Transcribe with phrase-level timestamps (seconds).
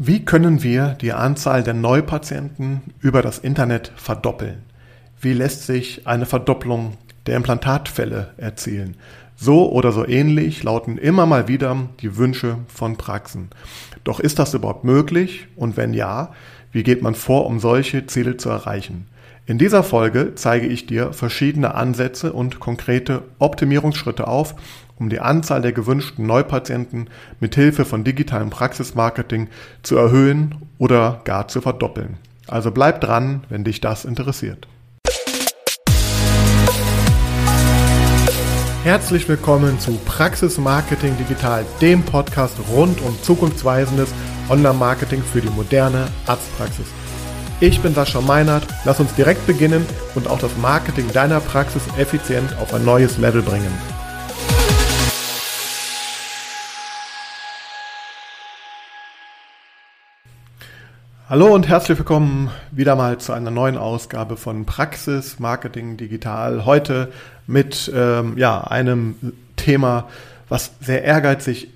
[0.00, 4.62] Wie können wir die Anzahl der Neupatienten über das Internet verdoppeln?
[5.20, 8.96] Wie lässt sich eine Verdopplung der Implantatfälle erzielen?
[9.34, 13.48] So oder so ähnlich lauten immer mal wieder die Wünsche von Praxen.
[14.04, 15.48] Doch ist das überhaupt möglich?
[15.56, 16.32] Und wenn ja,
[16.70, 19.08] wie geht man vor, um solche Ziele zu erreichen?
[19.46, 24.54] In dieser Folge zeige ich dir verschiedene Ansätze und konkrete Optimierungsschritte auf,
[24.98, 27.08] um die Anzahl der gewünschten Neupatienten
[27.40, 29.48] mit Hilfe von digitalem Praxismarketing
[29.82, 32.16] zu erhöhen oder gar zu verdoppeln.
[32.46, 34.66] Also bleib dran, wenn dich das interessiert.
[38.84, 44.14] Herzlich willkommen zu Praxis Marketing Digital, dem Podcast rund um zukunftsweisendes
[44.48, 46.86] Online-Marketing für die moderne Arztpraxis.
[47.60, 49.84] Ich bin Sascha Meinert, lass uns direkt beginnen
[50.14, 53.97] und auch das Marketing deiner Praxis effizient auf ein neues Level bringen.
[61.30, 66.64] Hallo und herzlich willkommen wieder mal zu einer neuen Ausgabe von Praxis Marketing Digital.
[66.64, 67.12] Heute
[67.46, 69.14] mit ähm, ja, einem
[69.56, 70.08] Thema,
[70.48, 71.68] was sehr ehrgeizig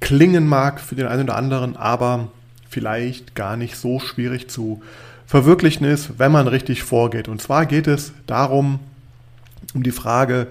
[0.00, 2.28] klingen mag für den einen oder anderen, aber
[2.68, 4.82] vielleicht gar nicht so schwierig zu
[5.24, 7.26] verwirklichen ist, wenn man richtig vorgeht.
[7.26, 8.80] Und zwar geht es darum,
[9.72, 10.46] um die Frage,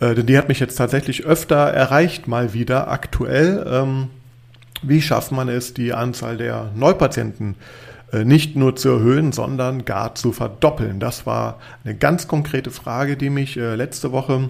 [0.00, 3.66] äh, denn die hat mich jetzt tatsächlich öfter erreicht, mal wieder aktuell.
[3.66, 4.08] Ähm,
[4.82, 7.85] wie schafft man es, die Anzahl der Neupatienten äh,
[8.24, 11.00] nicht nur zu erhöhen, sondern gar zu verdoppeln?
[11.00, 14.48] Das war eine ganz konkrete Frage, die mich äh, letzte Woche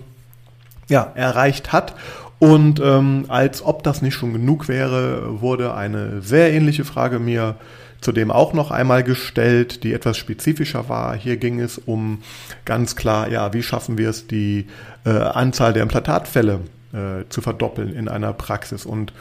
[0.88, 1.94] ja, erreicht hat.
[2.38, 7.56] Und ähm, als ob das nicht schon genug wäre, wurde eine sehr ähnliche Frage mir
[8.00, 11.16] zudem auch noch einmal gestellt, die etwas spezifischer war.
[11.16, 12.22] Hier ging es um
[12.64, 14.66] ganz klar, ja, wie schaffen wir es, die
[15.04, 16.60] äh, Anzahl der Implantatfälle
[16.92, 18.86] äh, zu verdoppeln in einer Praxis.
[18.86, 19.12] Und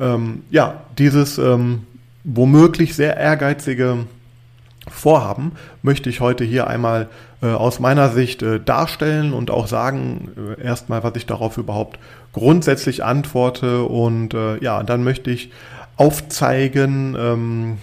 [0.00, 1.86] ähm, ja, dieses ähm,
[2.28, 4.06] womöglich sehr ehrgeizige
[4.90, 7.08] Vorhaben möchte ich heute hier einmal
[7.42, 11.98] äh, aus meiner Sicht äh, darstellen und auch sagen, äh, erstmal, was ich darauf überhaupt
[12.32, 15.50] grundsätzlich antworte und äh, ja, dann möchte ich
[15.96, 17.78] aufzeigen, ähm,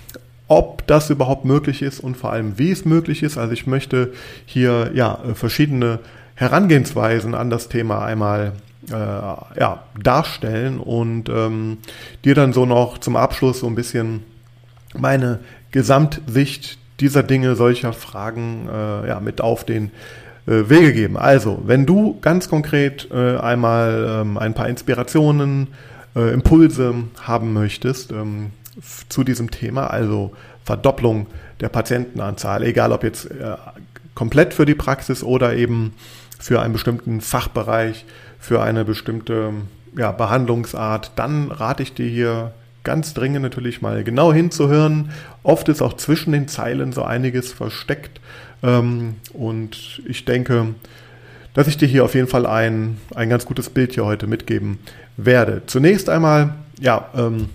[0.48, 3.38] ob das überhaupt möglich ist und vor allem, wie es möglich ist.
[3.38, 4.14] Also ich möchte
[4.46, 6.00] hier ja verschiedene
[6.36, 8.54] Herangehensweisen an das Thema einmal
[8.90, 11.80] äh, ja, darstellen und ähm,
[12.24, 14.24] dir dann so noch zum Abschluss so ein bisschen
[15.00, 15.40] meine
[15.72, 19.92] Gesamtsicht dieser Dinge, solcher Fragen äh, ja, mit auf den
[20.48, 21.18] äh, Wege geben.
[21.18, 25.68] Also, wenn du ganz konkret äh, einmal ähm, ein paar Inspirationen,
[26.16, 28.52] äh, Impulse haben möchtest ähm,
[29.10, 30.32] zu diesem Thema, also
[30.64, 31.28] Verdopplung
[31.60, 33.56] der Patientenanzahl, egal ob jetzt äh,
[34.14, 35.94] komplett für die Praxis oder eben
[36.40, 38.06] für einen bestimmten Fachbereich,
[38.40, 39.52] für eine bestimmte
[39.98, 42.54] ja, Behandlungsart, dann rate ich dir hier
[42.86, 45.12] ganz dringend natürlich mal genau hinzuhören.
[45.44, 48.22] Oft ist auch zwischen den Zeilen so einiges versteckt.
[48.64, 50.68] Ähm, und ich denke,
[51.54, 54.80] dass ich dir hier auf jeden Fall ein, ein ganz gutes Bild hier heute mitgeben
[55.18, 55.64] werde.
[55.68, 57.50] Zunächst einmal, ja, ähm,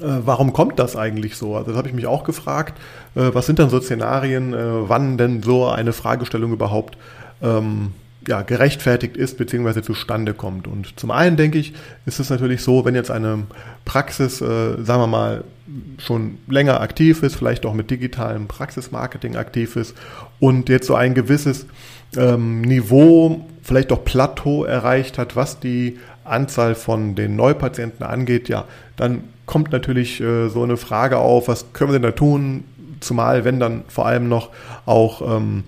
[0.00, 1.56] äh, warum kommt das eigentlich so?
[1.56, 2.78] Also das habe ich mich auch gefragt.
[3.14, 6.96] Äh, was sind dann so Szenarien, äh, wann denn so eine Fragestellung überhaupt
[7.42, 7.92] ähm,
[8.28, 9.82] ja, gerechtfertigt ist bzw.
[9.82, 10.66] zustande kommt.
[10.66, 11.72] Und zum einen denke ich,
[12.06, 13.44] ist es natürlich so, wenn jetzt eine
[13.84, 15.44] Praxis, äh, sagen wir mal,
[15.98, 19.96] schon länger aktiv ist, vielleicht auch mit digitalem Praxismarketing aktiv ist
[20.38, 21.66] und jetzt so ein gewisses
[22.16, 28.64] ähm, Niveau, vielleicht auch Plateau erreicht hat, was die Anzahl von den Neupatienten angeht, ja,
[28.96, 32.64] dann kommt natürlich äh, so eine Frage auf, was können wir denn da tun,
[33.00, 34.50] zumal wenn dann vor allem noch
[34.86, 35.64] auch ähm,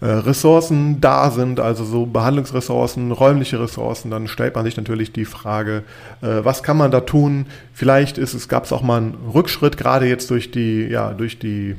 [0.00, 5.24] äh, Ressourcen da sind, also so Behandlungsressourcen, räumliche Ressourcen, dann stellt man sich natürlich die
[5.24, 5.84] Frage,
[6.20, 7.46] äh, was kann man da tun?
[7.72, 11.38] Vielleicht ist es, gab es auch mal einen Rückschritt, gerade jetzt durch die, ja, durch
[11.38, 11.76] die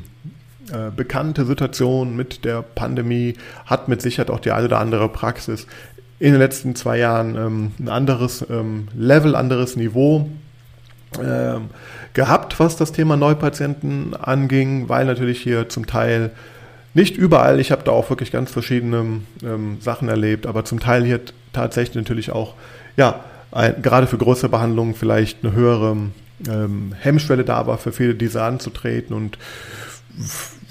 [0.71, 3.35] äh, bekannte Situation mit der Pandemie,
[3.65, 5.67] hat mit Sicherheit auch die eine oder andere Praxis
[6.19, 10.27] in den letzten zwei Jahren ähm, ein anderes ähm, Level, anderes Niveau
[11.23, 11.69] ähm,
[12.13, 16.31] gehabt, was das Thema Neupatienten anging, weil natürlich hier zum Teil
[16.93, 21.03] nicht überall, ich habe da auch wirklich ganz verschiedene ähm, Sachen erlebt, aber zum Teil
[21.03, 21.19] hier
[21.53, 22.55] tatsächlich natürlich auch,
[22.95, 25.95] ja, ein, gerade für größere Behandlungen vielleicht eine höhere
[26.49, 29.15] ähm, Hemmschwelle da war, für viele diese anzutreten.
[29.15, 29.37] Und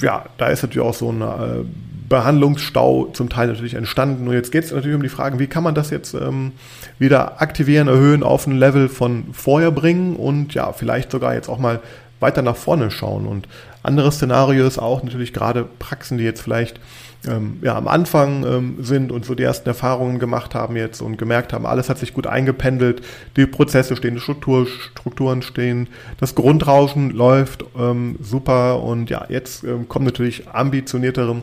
[0.01, 1.65] ja, da ist natürlich auch so ein äh,
[2.09, 4.29] Behandlungsstau zum Teil natürlich entstanden.
[4.29, 6.53] Und jetzt geht es natürlich um die Frage, wie kann man das jetzt ähm,
[6.99, 11.59] wieder aktivieren, erhöhen, auf ein Level von vorher bringen und ja, vielleicht sogar jetzt auch
[11.59, 11.81] mal
[12.21, 13.27] weiter nach vorne schauen.
[13.27, 13.49] Und
[13.87, 16.81] anderes Szenario ist auch natürlich gerade Praxen, die jetzt vielleicht
[17.27, 21.17] ähm, ja, am Anfang ähm, sind und so die ersten Erfahrungen gemacht haben jetzt und
[21.17, 23.03] gemerkt haben, alles hat sich gut eingependelt,
[23.37, 25.89] die Prozesse stehen, die Struktur, Strukturen stehen,
[26.19, 31.43] das Grundrauschen läuft ähm, super und ja, jetzt ähm, kommen natürlich ambitioniertere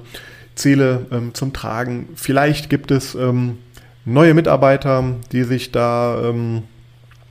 [0.56, 2.10] Ziele ähm, zum Tragen.
[2.16, 3.58] Vielleicht gibt es ähm,
[4.06, 6.34] neue Mitarbeiter, die sich da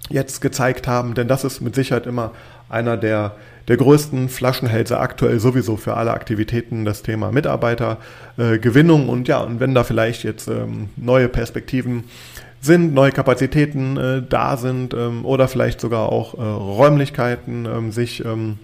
[0.09, 2.33] jetzt gezeigt haben, denn das ist mit Sicherheit immer
[2.71, 3.37] einer der
[3.69, 9.07] der größten Flaschenhälse aktuell sowieso für alle Aktivitäten das Thema Mitarbeitergewinnung.
[9.07, 12.05] Äh, und ja, und wenn da vielleicht jetzt ähm, neue Perspektiven
[12.61, 18.25] sind, neue Kapazitäten äh, da sind ähm, oder vielleicht sogar auch äh, Räumlichkeiten ähm, sich
[18.25, 18.59] ähm,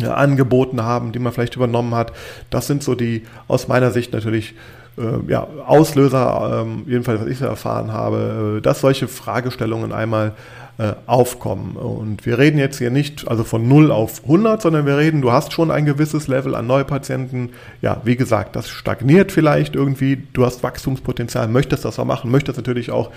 [0.00, 2.12] ja, angeboten haben, die man vielleicht übernommen hat.
[2.50, 4.54] Das sind so die aus meiner Sicht natürlich
[4.98, 10.34] äh, ja, Auslöser, ähm, jedenfalls was ich so erfahren habe, äh, dass solche Fragestellungen einmal
[10.78, 11.76] äh, aufkommen.
[11.76, 15.30] Und wir reden jetzt hier nicht also von 0 auf 100, sondern wir reden, du
[15.30, 17.50] hast schon ein gewisses Level an Neupatienten.
[17.82, 20.26] Ja, wie gesagt, das stagniert vielleicht irgendwie.
[20.32, 23.10] Du hast Wachstumspotenzial, möchtest das auch machen, möchtest natürlich auch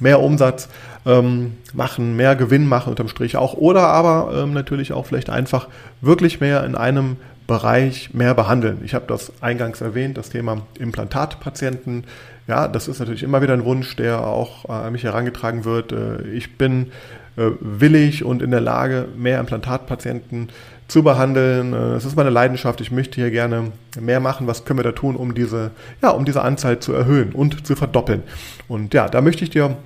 [0.00, 0.68] mehr Umsatz
[1.04, 3.54] ähm, machen, mehr Gewinn machen unterm Strich auch.
[3.54, 5.68] Oder aber ähm, natürlich auch vielleicht einfach
[6.00, 7.16] wirklich mehr in einem
[7.52, 8.78] Bereich mehr behandeln.
[8.82, 12.04] Ich habe das eingangs erwähnt, das Thema Implantatpatienten.
[12.48, 15.92] Ja, das ist natürlich immer wieder ein Wunsch, der auch äh, an mich herangetragen wird.
[15.92, 16.92] Äh, ich bin
[17.36, 20.48] äh, willig und in der Lage, mehr Implantatpatienten
[20.88, 21.74] zu behandeln.
[21.74, 22.80] Es ist meine Leidenschaft.
[22.80, 24.46] Ich möchte hier gerne mehr machen.
[24.46, 27.76] Was können wir da tun, um diese, ja, um diese Anzahl zu erhöhen und zu
[27.76, 28.22] verdoppeln?
[28.66, 29.76] Und ja, da möchte ich dir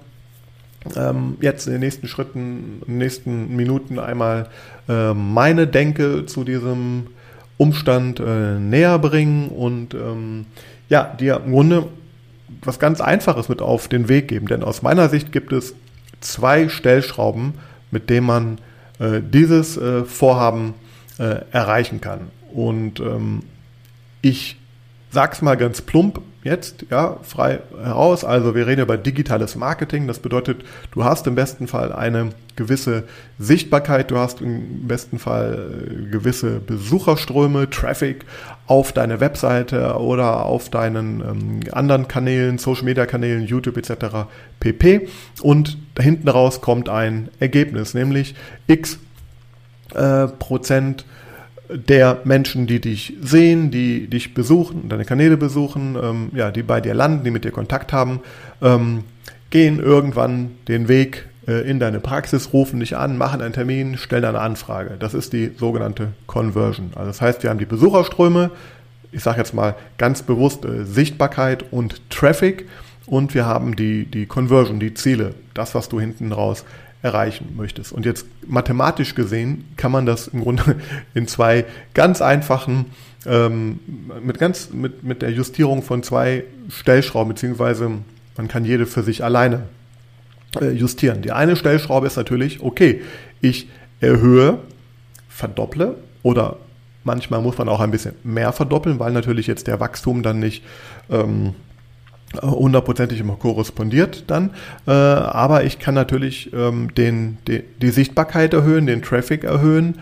[0.95, 4.51] ähm, jetzt in den nächsten Schritten, in den nächsten Minuten einmal
[4.89, 7.09] meine Denke zu diesem
[7.59, 10.47] Umstand äh, näher bringen und ähm,
[10.89, 11.89] ja, dir im Grunde
[12.63, 14.47] was ganz Einfaches mit auf den Weg geben.
[14.47, 15.75] Denn aus meiner Sicht gibt es
[16.21, 17.55] zwei Stellschrauben,
[17.91, 18.59] mit denen man
[18.99, 20.75] äh, dieses äh, Vorhaben
[21.19, 22.29] äh, erreichen kann.
[22.53, 23.43] Und ähm,
[24.23, 24.57] ich
[25.11, 28.25] sag's mal ganz plump jetzt, ja, frei heraus.
[28.25, 30.07] Also wir reden über digitales Marketing.
[30.07, 33.05] Das bedeutet, du hast im besten Fall eine gewisse
[33.39, 38.25] Sichtbarkeit, du hast im besten Fall äh, gewisse Besucherströme, Traffic
[38.67, 44.27] auf deine Webseite oder auf deinen ähm, anderen Kanälen, Social Media Kanälen, YouTube etc.
[44.61, 45.09] pp.
[45.43, 48.35] Und da hinten raus kommt ein Ergebnis, nämlich
[48.69, 48.99] x
[49.95, 51.05] äh, Prozent
[51.69, 56.81] der Menschen, die dich sehen, die dich besuchen, deine Kanäle besuchen, ähm, ja, die bei
[56.81, 58.21] dir landen, die mit dir Kontakt haben,
[58.63, 59.05] ähm,
[59.51, 64.25] gehen irgendwann den Weg äh, in deine Praxis, rufen dich an, machen einen Termin, stellen
[64.25, 64.97] eine Anfrage.
[64.99, 66.91] Das ist die sogenannte Conversion.
[66.95, 68.51] Also das heißt, wir haben die Besucherströme,
[69.13, 72.67] ich sage jetzt mal ganz bewusst äh, Sichtbarkeit und Traffic
[73.07, 76.65] und wir haben die, die Conversion, die Ziele, das, was du hinten raus
[77.03, 77.93] erreichen möchtest.
[77.93, 80.77] Und jetzt mathematisch gesehen kann man das im Grunde
[81.15, 81.65] in zwei
[81.95, 82.87] ganz einfachen,
[83.27, 83.81] ähm,
[84.23, 87.91] mit, ganz, mit, mit der Justierung von zwei Stellschrauben, beziehungsweise
[88.37, 89.63] man kann jede für sich alleine
[90.61, 91.23] äh, justieren.
[91.23, 93.03] Die eine Stellschraube ist natürlich, okay,
[93.41, 93.69] ich
[94.01, 94.59] erhöhe,
[95.29, 96.57] verdopple oder
[97.05, 100.63] manchmal muss man auch ein bisschen mehr verdoppeln, weil natürlich jetzt der Wachstum dann nicht
[101.11, 101.55] ähm,
[102.43, 104.51] hundertprozentig immer korrespondiert dann.
[104.87, 109.99] Äh, aber ich kann natürlich ähm, den, die, die Sichtbarkeit erhöhen, den Traffic erhöhen,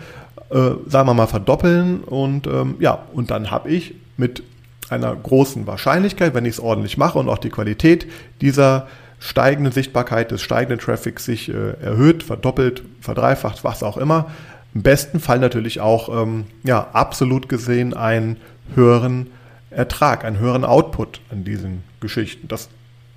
[0.49, 4.43] äh, sagen wir mal verdoppeln und ähm, ja, und dann habe ich mit
[4.89, 8.07] einer großen Wahrscheinlichkeit, wenn ich es ordentlich mache und auch die Qualität
[8.41, 8.87] dieser
[9.19, 14.27] steigenden Sichtbarkeit des steigenden Traffics sich äh, erhöht, verdoppelt, verdreifacht, was auch immer,
[14.75, 18.37] im besten Fall natürlich auch ähm, ja, absolut gesehen einen
[18.75, 19.27] höheren
[19.71, 22.47] Ertrag, einen höheren Output an diesen Geschichten.
[22.47, 22.69] Das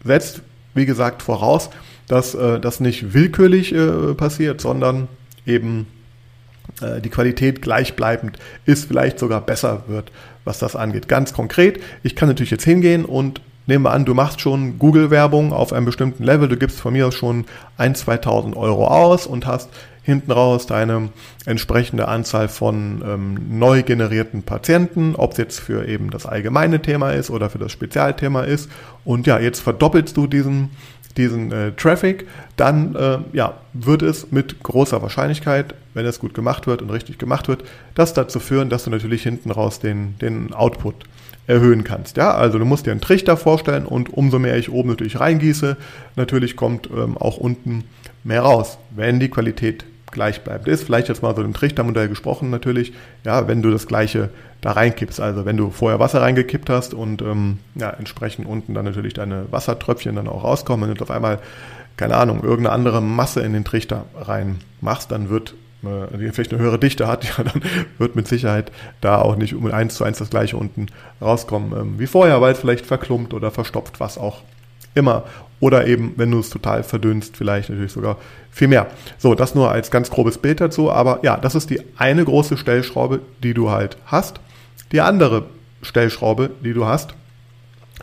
[0.04, 0.42] setzt,
[0.74, 1.70] wie gesagt, voraus,
[2.06, 5.08] dass äh, das nicht willkürlich äh, passiert, sondern
[5.46, 5.86] eben
[6.80, 10.10] äh, die Qualität gleichbleibend ist, vielleicht sogar besser wird,
[10.44, 11.08] was das angeht.
[11.08, 15.72] Ganz konkret, ich kann natürlich jetzt hingehen und nehme an, du machst schon Google-Werbung auf
[15.72, 17.44] einem bestimmten Level, du gibst von mir schon
[17.78, 19.68] 1.000, 2.000 Euro aus und hast
[20.08, 21.10] hinten raus deine
[21.44, 27.10] entsprechende Anzahl von ähm, neu generierten Patienten, ob es jetzt für eben das allgemeine Thema
[27.10, 28.70] ist oder für das Spezialthema ist.
[29.04, 30.70] Und ja, jetzt verdoppelst du diesen,
[31.18, 36.66] diesen äh, Traffic, dann äh, ja, wird es mit großer Wahrscheinlichkeit, wenn es gut gemacht
[36.66, 40.54] wird und richtig gemacht wird, das dazu führen, dass du natürlich hinten raus den, den
[40.54, 41.04] Output
[41.46, 42.16] erhöhen kannst.
[42.16, 45.76] Ja, also du musst dir einen Trichter vorstellen und umso mehr ich oben natürlich reingieße,
[46.16, 47.84] natürlich kommt ähm, auch unten
[48.24, 50.84] mehr raus, wenn die Qualität gleichbleibend ist.
[50.84, 52.92] Vielleicht jetzt mal so im Trichtermodell gesprochen natürlich,
[53.24, 55.20] ja, wenn du das gleiche da reinkippst.
[55.20, 59.46] Also wenn du vorher Wasser reingekippt hast und ähm, ja, entsprechend unten dann natürlich deine
[59.50, 61.38] Wassertröpfchen dann auch rauskommen, du auf einmal,
[61.96, 66.62] keine Ahnung, irgendeine andere Masse in den Trichter rein machst, dann wird äh, vielleicht eine
[66.62, 67.62] höhere Dichte hat, ja, dann
[67.98, 70.86] wird mit Sicherheit da auch nicht um eins zu eins das gleiche unten
[71.20, 74.42] rauskommen ähm, wie vorher, weil es vielleicht verklumpt oder verstopft, was auch
[74.94, 75.24] immer.
[75.60, 78.16] Oder eben, wenn du es total verdünnst, vielleicht natürlich sogar
[78.50, 78.86] viel mehr.
[79.18, 80.90] So, das nur als ganz grobes Bild dazu.
[80.90, 84.40] Aber ja, das ist die eine große Stellschraube, die du halt hast.
[84.92, 85.44] Die andere
[85.82, 87.14] Stellschraube, die du hast,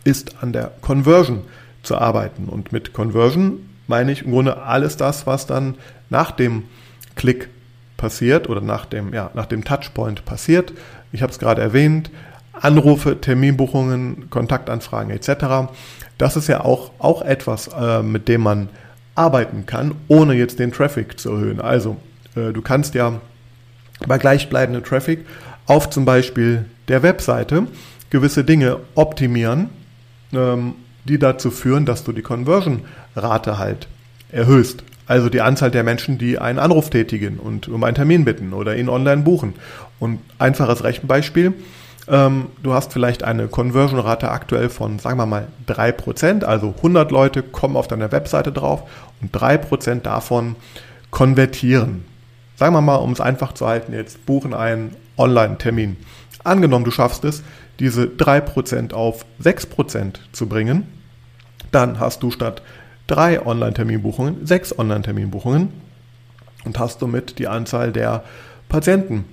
[0.04, 1.42] ist an der Conversion
[1.82, 2.46] zu arbeiten.
[2.46, 5.76] Und mit Conversion meine ich im Grunde alles das, was dann
[6.10, 6.64] nach dem
[7.16, 7.50] Klick
[7.98, 10.74] passiert oder nach dem, ja, nach dem Touchpoint passiert.
[11.12, 12.12] Ich habe es gerade erwähnt,
[12.54, 15.72] Anrufe, Terminbuchungen, Kontaktanfragen etc.
[16.18, 18.70] Das ist ja auch, auch etwas, äh, mit dem man
[19.16, 21.62] arbeiten kann, ohne jetzt den Traffic zu erhöhen.
[21.62, 21.98] Also
[22.36, 23.20] äh, du kannst ja
[24.08, 25.26] bei gleichbleibendem Traffic
[25.66, 27.68] auf zum Beispiel der Webseite
[28.10, 29.70] gewisse Dinge optimieren,
[30.34, 33.88] ähm, die dazu führen, dass du die Conversion-Rate halt
[34.32, 34.84] erhöhst.
[35.08, 38.76] Also die Anzahl der Menschen, die einen Anruf tätigen und um einen Termin bitten oder
[38.76, 39.54] ihn online buchen.
[40.00, 41.54] Und einfaches Rechenbeispiel.
[42.08, 46.44] Ähm, du hast vielleicht eine Conversion-Rate aktuell von, sagen wir mal, 3%.
[46.44, 48.84] Also 100 Leute kommen auf deiner Webseite drauf
[49.22, 50.56] und 3% davon
[51.12, 52.06] konvertieren.
[52.56, 55.98] Sagen wir mal, um es einfach zu halten, jetzt buchen einen Online-Termin.
[56.44, 57.44] Angenommen, du schaffst es,
[57.80, 60.88] diese 3% auf 6% zu bringen,
[61.72, 62.62] dann hast du statt
[63.08, 65.74] drei Online-Terminbuchungen sechs Online-Terminbuchungen
[66.64, 68.24] und hast somit die Anzahl der
[68.70, 69.26] Patienten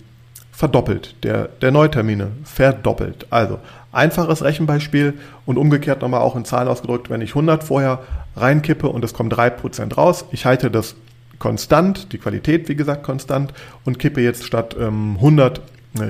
[0.62, 3.26] verdoppelt, der, der Neutermine verdoppelt.
[3.30, 3.58] Also
[3.90, 5.14] einfaches Rechenbeispiel
[5.44, 7.98] und umgekehrt nochmal auch in Zahlen ausgedrückt, wenn ich 100 vorher
[8.36, 10.94] reinkippe und es kommen 3% raus, ich halte das
[11.40, 13.52] konstant, die Qualität wie gesagt konstant
[13.84, 15.60] und kippe jetzt statt ähm, 100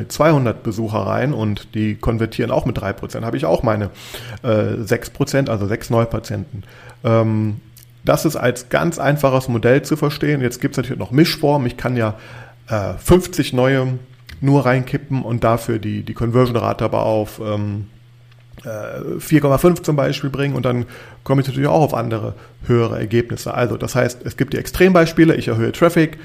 [0.06, 3.90] 200 Besucher rein und die konvertieren auch mit 3%, habe ich auch meine
[4.44, 6.62] äh, 6%, also 6 Neupatienten.
[7.02, 7.60] Ähm,
[8.04, 10.40] das ist als ganz einfaches Modell zu verstehen.
[10.40, 11.66] Jetzt gibt es natürlich noch Mischformen.
[11.66, 12.14] Ich kann ja
[12.68, 13.98] äh, 50 neue
[14.42, 17.86] nur reinkippen und dafür die, die Conversion-Rate aber auf ähm,
[18.64, 20.84] 4,5 äh, zum Beispiel bringen und dann
[21.24, 22.34] komme ich natürlich auch auf andere
[22.66, 23.54] höhere Ergebnisse.
[23.54, 26.18] Also das heißt, es gibt die Extrembeispiele, ich erhöhe Traffic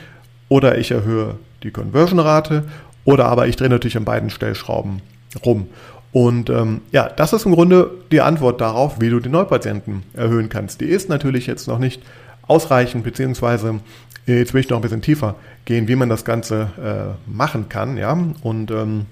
[0.49, 2.65] oder ich erhöhe die Conversion-Rate
[3.05, 5.01] oder aber ich drehe natürlich an beiden Stellschrauben
[5.45, 5.67] rum.
[6.11, 10.49] Und ähm, ja, das ist im Grunde die Antwort darauf, wie du die Neupatienten erhöhen
[10.49, 10.81] kannst.
[10.81, 12.01] Die ist natürlich jetzt noch nicht
[12.47, 13.79] ausreichend, beziehungsweise
[14.25, 15.35] jetzt will ich noch ein bisschen tiefer
[15.65, 18.17] gehen, wie man das Ganze äh, machen kann, ja.
[18.41, 19.05] Und ähm,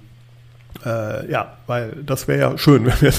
[0.86, 3.14] äh, ja, weil das wäre ja schön, wenn,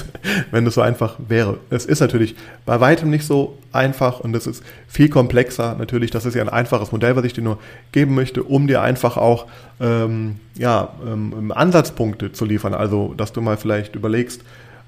[0.50, 1.58] wenn so einfach wäre.
[1.70, 5.74] Es ist natürlich bei weitem nicht so einfach und es ist viel komplexer.
[5.78, 7.58] Natürlich, das ist ja ein einfaches Modell, was ich dir nur
[7.92, 9.46] geben möchte, um dir einfach auch
[9.80, 12.74] ähm, ja, ähm, Ansatzpunkte zu liefern.
[12.74, 14.42] Also, dass du mal vielleicht überlegst,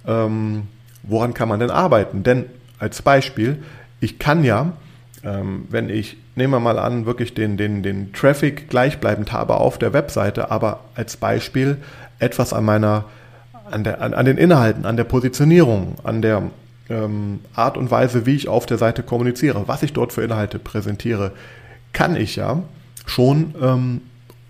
[0.06, 0.68] ähm,
[1.02, 2.22] woran kann man denn arbeiten?
[2.22, 2.46] Denn
[2.78, 3.62] als Beispiel,
[4.00, 4.72] ich kann ja,
[5.24, 9.78] ähm, wenn ich, nehmen wir mal an, wirklich den, den, den Traffic gleichbleibend habe auf
[9.78, 11.78] der Webseite, aber als Beispiel
[12.18, 13.04] etwas an meiner,
[13.70, 16.42] an, der, an, an den Inhalten, an der Positionierung, an der
[16.88, 20.58] ähm, Art und Weise, wie ich auf der Seite kommuniziere, was ich dort für Inhalte
[20.58, 21.32] präsentiere,
[21.92, 22.62] kann ich ja
[23.06, 24.00] schon, ähm,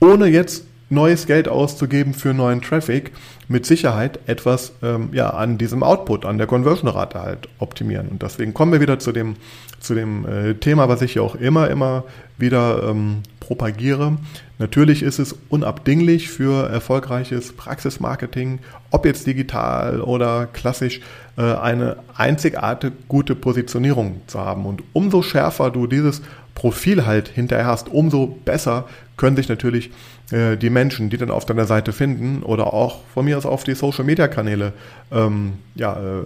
[0.00, 3.12] ohne jetzt neues Geld auszugeben für neuen Traffic,
[3.48, 8.08] mit Sicherheit etwas ähm, ja, an diesem Output, an der Conversion-Rate halt optimieren.
[8.08, 9.36] Und deswegen kommen wir wieder zu dem,
[9.80, 12.04] zu dem äh, Thema, was ich ja auch immer, immer
[12.36, 14.18] wieder ähm, propagiere.
[14.58, 21.00] Natürlich ist es unabdinglich für erfolgreiches Praxismarketing, ob jetzt digital oder klassisch,
[21.36, 24.66] äh, eine einzigartige gute Positionierung zu haben.
[24.66, 26.22] Und umso schärfer du dieses
[26.54, 29.90] Profil halt hinterher hast, umso besser können sich natürlich
[30.30, 33.64] äh, die Menschen, die dann auf deiner Seite finden oder auch von mir aus auf
[33.64, 34.72] die Social Media Kanäle,
[35.10, 36.24] ähm, ja, äh,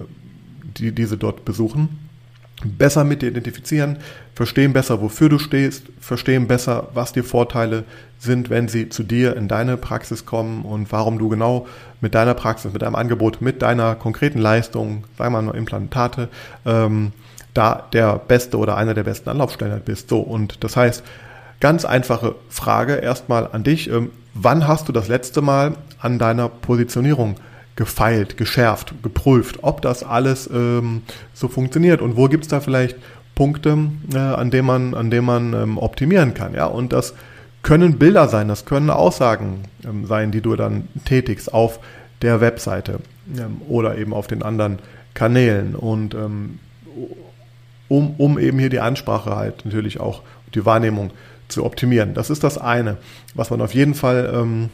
[0.77, 2.01] die diese dort besuchen,
[2.65, 3.99] besser mit dir identifizieren,
[4.35, 7.85] verstehen besser, wofür du stehst, verstehen besser, was die Vorteile
[8.19, 11.67] sind, wenn sie zu dir in deine Praxis kommen und warum du genau
[12.01, 16.29] mit deiner Praxis, mit deinem Angebot, mit deiner konkreten Leistung, sagen wir mal Implantate,
[16.65, 17.13] ähm,
[17.55, 20.09] da der beste oder einer der besten Anlaufstellen bist.
[20.09, 21.03] So, und das heißt,
[21.62, 23.88] ganz einfache Frage erstmal an dich.
[23.88, 27.37] Ähm, wann hast du das letzte Mal an deiner Positionierung
[27.76, 31.02] gefeilt, geschärft, geprüft, ob das alles ähm,
[31.33, 32.97] so funktioniert und wo gibt es da vielleicht
[33.37, 33.78] Punkte,
[34.12, 36.52] äh, an denen man, an denen man ähm, optimieren kann.
[36.52, 36.66] Ja?
[36.66, 37.14] Und das
[37.62, 41.78] können Bilder sein, das können Aussagen ähm, sein, die du dann tätigst auf
[42.23, 42.99] der Webseite
[43.38, 44.81] ähm, oder eben auf den anderen
[45.14, 45.76] Kanälen.
[45.76, 46.59] Und ähm,
[47.87, 50.23] um, um eben hier die Ansprache halt natürlich auch
[50.54, 51.12] die Wahrnehmung
[51.53, 52.15] zu optimieren.
[52.15, 52.97] Das ist das eine,
[53.35, 54.71] was man auf jeden Fall ähm,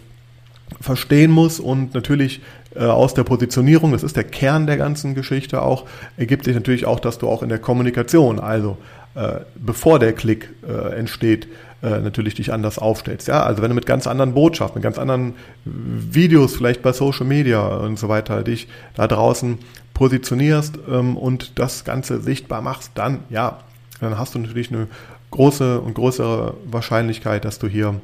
[0.81, 2.41] verstehen muss und natürlich
[2.75, 5.85] äh, aus der Positionierung, das ist der Kern der ganzen Geschichte auch,
[6.17, 8.77] ergibt sich natürlich auch, dass du auch in der Kommunikation, also
[9.15, 11.49] äh, bevor der Klick äh, entsteht,
[11.83, 13.29] äh, natürlich dich anders aufstellst.
[13.29, 17.27] Ja, also wenn du mit ganz anderen Botschaften, mit ganz anderen Videos vielleicht bei Social
[17.27, 19.59] Media und so weiter dich da draußen
[19.95, 23.59] positionierst ähm, und das Ganze sichtbar machst, dann ja,
[24.01, 24.89] dann hast du natürlich eine
[25.31, 28.01] große und größere Wahrscheinlichkeit, dass du hier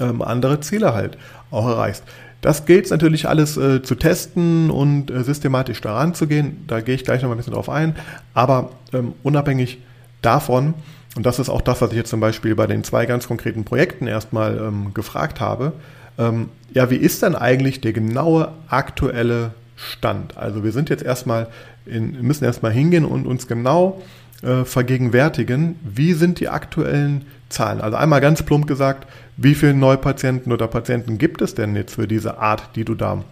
[0.00, 1.18] ähm, andere Ziele halt
[1.50, 2.04] auch erreichst.
[2.40, 6.64] Das gilt natürlich alles äh, zu testen und äh, systematisch daran zu gehen.
[6.66, 7.94] Da gehe ich gleich noch mal ein bisschen drauf ein.
[8.34, 9.78] Aber ähm, unabhängig
[10.22, 10.74] davon,
[11.14, 13.64] und das ist auch das, was ich jetzt zum Beispiel bei den zwei ganz konkreten
[13.64, 15.72] Projekten erstmal ähm, gefragt habe,
[16.18, 20.36] ähm, ja, wie ist denn eigentlich der genaue aktuelle Stand?
[20.36, 21.48] Also wir sind jetzt erstmal
[21.86, 24.02] in, müssen erstmal hingehen und uns genau
[24.42, 27.80] äh, vergegenwärtigen, wie sind die aktuellen Zahlen.
[27.80, 29.06] Also einmal ganz plump gesagt,
[29.36, 33.22] wie viele Neupatienten oder Patienten gibt es denn jetzt für diese Art, die du da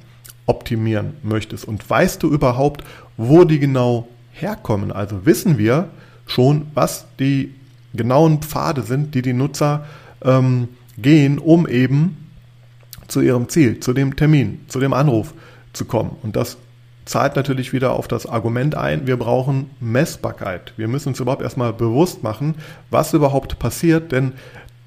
[0.46, 1.66] optimieren möchtest?
[1.66, 2.84] Und weißt du überhaupt,
[3.16, 4.92] wo die genau herkommen?
[4.92, 5.88] Also wissen wir
[6.26, 7.54] schon, was die
[7.92, 9.84] genauen Pfade sind, die die Nutzer
[10.22, 12.28] ähm, gehen, um eben
[13.08, 15.34] zu ihrem Ziel, zu dem Termin, zu dem Anruf
[15.72, 16.16] zu kommen.
[16.22, 16.56] Und das
[17.04, 20.72] zahlt natürlich wieder auf das Argument ein, wir brauchen Messbarkeit.
[20.76, 22.54] Wir müssen uns überhaupt erstmal bewusst machen,
[22.90, 24.32] was überhaupt passiert, denn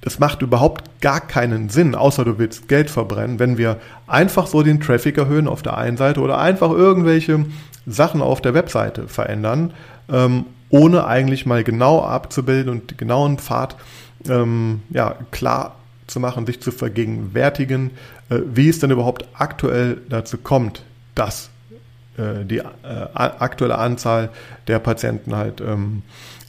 [0.06, 3.78] es macht überhaupt gar keinen Sinn, außer du willst Geld verbrennen, wenn wir
[4.08, 7.46] einfach so den Traffic erhöhen auf der einen Seite oder einfach irgendwelche
[7.86, 9.74] Sachen auf der Webseite verändern,
[10.10, 13.76] ähm, ohne eigentlich mal genau abzubilden und den genauen Pfad
[14.28, 15.76] ähm, ja, klar
[16.08, 17.92] zu machen, sich zu vergegenwärtigen,
[18.30, 20.84] äh, wie es denn überhaupt aktuell dazu kommt,
[21.16, 21.50] dass
[22.18, 22.64] die äh,
[23.14, 24.30] aktuelle Anzahl
[24.68, 26.04] der Patienten halt ähm,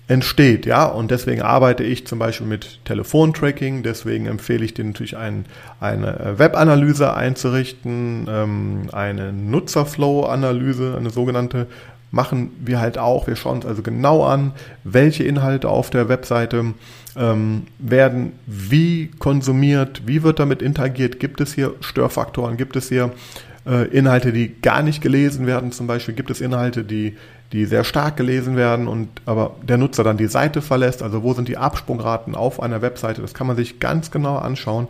[0.06, 5.16] entsteht, ja, und deswegen arbeite ich zum Beispiel mit Telefontracking, deswegen empfehle ich dir natürlich
[5.16, 5.46] ein,
[5.80, 11.68] eine Webanalyse einzurichten, ähm, eine Nutzerflow-Analyse, eine sogenannte,
[12.10, 13.26] machen wir halt auch.
[13.26, 14.52] Wir schauen uns also genau an,
[14.84, 16.74] welche Inhalte auf der Webseite
[17.16, 23.10] ähm, werden wie konsumiert, wie wird damit interagiert, gibt es hier Störfaktoren, gibt es hier
[23.66, 25.72] äh, Inhalte, die gar nicht gelesen werden.
[25.72, 27.16] Zum Beispiel gibt es Inhalte, die,
[27.52, 31.02] die sehr stark gelesen werden und aber der Nutzer dann die Seite verlässt.
[31.02, 33.22] Also wo sind die Absprungraten auf einer Webseite?
[33.22, 34.88] Das kann man sich ganz genau anschauen.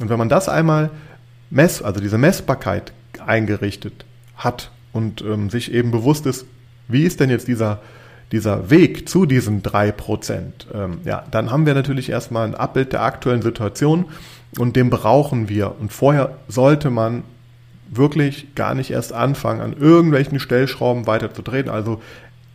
[0.00, 0.90] Und wenn man das einmal
[1.50, 2.92] mess, also diese Messbarkeit
[3.24, 4.04] eingerichtet
[4.36, 6.46] hat und ähm, sich eben bewusst ist,
[6.88, 7.80] wie ist denn jetzt dieser
[8.32, 12.92] dieser Weg zu diesen drei Prozent, ähm, ja, dann haben wir natürlich erstmal ein Abbild
[12.92, 14.06] der aktuellen Situation
[14.58, 15.78] und den brauchen wir.
[15.78, 17.22] Und vorher sollte man
[17.90, 21.68] wirklich gar nicht erst anfangen, an irgendwelchen Stellschrauben weiter zu drehen.
[21.68, 22.00] Also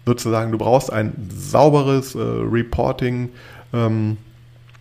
[0.05, 3.29] sozusagen, du brauchst ein sauberes äh, Reporting,
[3.73, 4.17] ähm,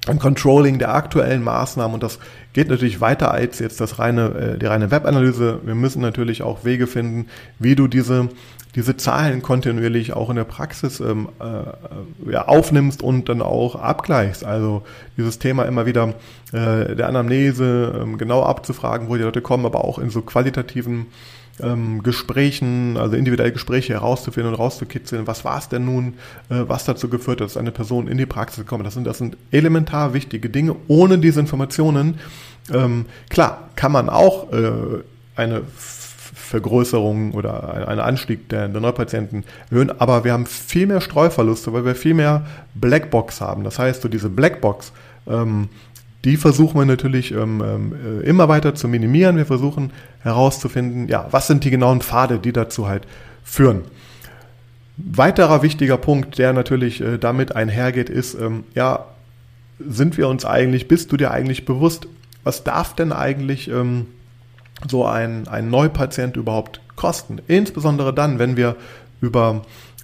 [0.06, 2.18] ein Controlling der aktuellen Maßnahmen und das
[2.52, 5.60] geht natürlich weiter als jetzt das reine, äh, die reine Webanalyse.
[5.64, 7.26] Wir müssen natürlich auch Wege finden,
[7.58, 8.28] wie du diese
[8.74, 14.44] diese Zahlen kontinuierlich auch in der Praxis ähm, äh, ja, aufnimmst und dann auch abgleichst.
[14.44, 14.82] Also
[15.16, 16.14] dieses Thema immer wieder
[16.52, 21.06] äh, der Anamnese ähm, genau abzufragen, wo die Leute kommen, aber auch in so qualitativen
[21.62, 26.14] ähm, Gesprächen, also individuelle Gespräche herauszufinden und rauszukitzeln, was war es denn nun,
[26.48, 28.70] äh, was dazu geführt hat, dass eine Person in die Praxis ist.
[28.70, 30.76] Das sind, das sind elementar wichtige Dinge.
[30.88, 32.18] Ohne diese Informationen,
[32.72, 34.70] ähm, klar, kann man auch äh,
[35.36, 35.62] eine
[36.50, 41.84] Vergrößerung oder ein Anstieg der, der Neupatienten erhöhen, aber wir haben viel mehr Streuverluste, weil
[41.84, 42.44] wir viel mehr
[42.74, 43.62] Blackbox haben.
[43.62, 44.92] Das heißt, so diese Blackbox,
[45.28, 45.68] ähm,
[46.24, 49.36] die versuchen wir natürlich ähm, äh, immer weiter zu minimieren.
[49.36, 53.06] Wir versuchen herauszufinden, ja, was sind die genauen Pfade, die dazu halt
[53.42, 53.82] führen.
[54.98, 59.06] Weiterer wichtiger Punkt, der natürlich äh, damit einhergeht, ist, ähm, ja,
[59.78, 62.06] sind wir uns eigentlich, bist du dir eigentlich bewusst,
[62.44, 64.06] was darf denn eigentlich ähm,
[64.88, 67.40] so ein, ein Neupatient überhaupt kosten.
[67.48, 68.76] Insbesondere dann, wenn wir
[69.22, 69.62] über,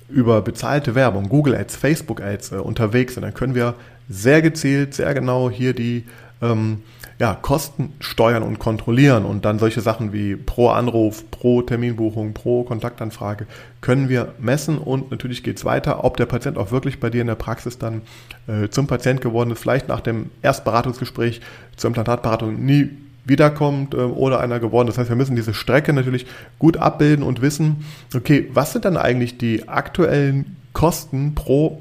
[0.09, 3.75] über bezahlte Werbung, Google Ads, Facebook Ads äh, unterwegs sind, dann können wir
[4.09, 6.05] sehr gezielt, sehr genau hier die
[6.43, 6.83] ähm,
[7.19, 12.63] ja, Kosten steuern und kontrollieren und dann solche Sachen wie pro Anruf, pro Terminbuchung, pro
[12.63, 13.47] Kontaktanfrage
[13.81, 17.23] können wir messen und natürlich geht es weiter, ob der Patient auch wirklich bei dir
[17.23, 18.03] in der Praxis dann
[18.49, 21.41] äh, zum Patient geworden ist, vielleicht nach dem Erstberatungsgespräch
[21.77, 22.91] zur Implantatberatung nie
[23.25, 24.87] wiederkommt äh, oder einer geworden.
[24.87, 26.27] Das heißt, wir müssen diese Strecke natürlich
[26.59, 31.81] gut abbilden und wissen, okay, was sind dann eigentlich die aktuellen Kosten pro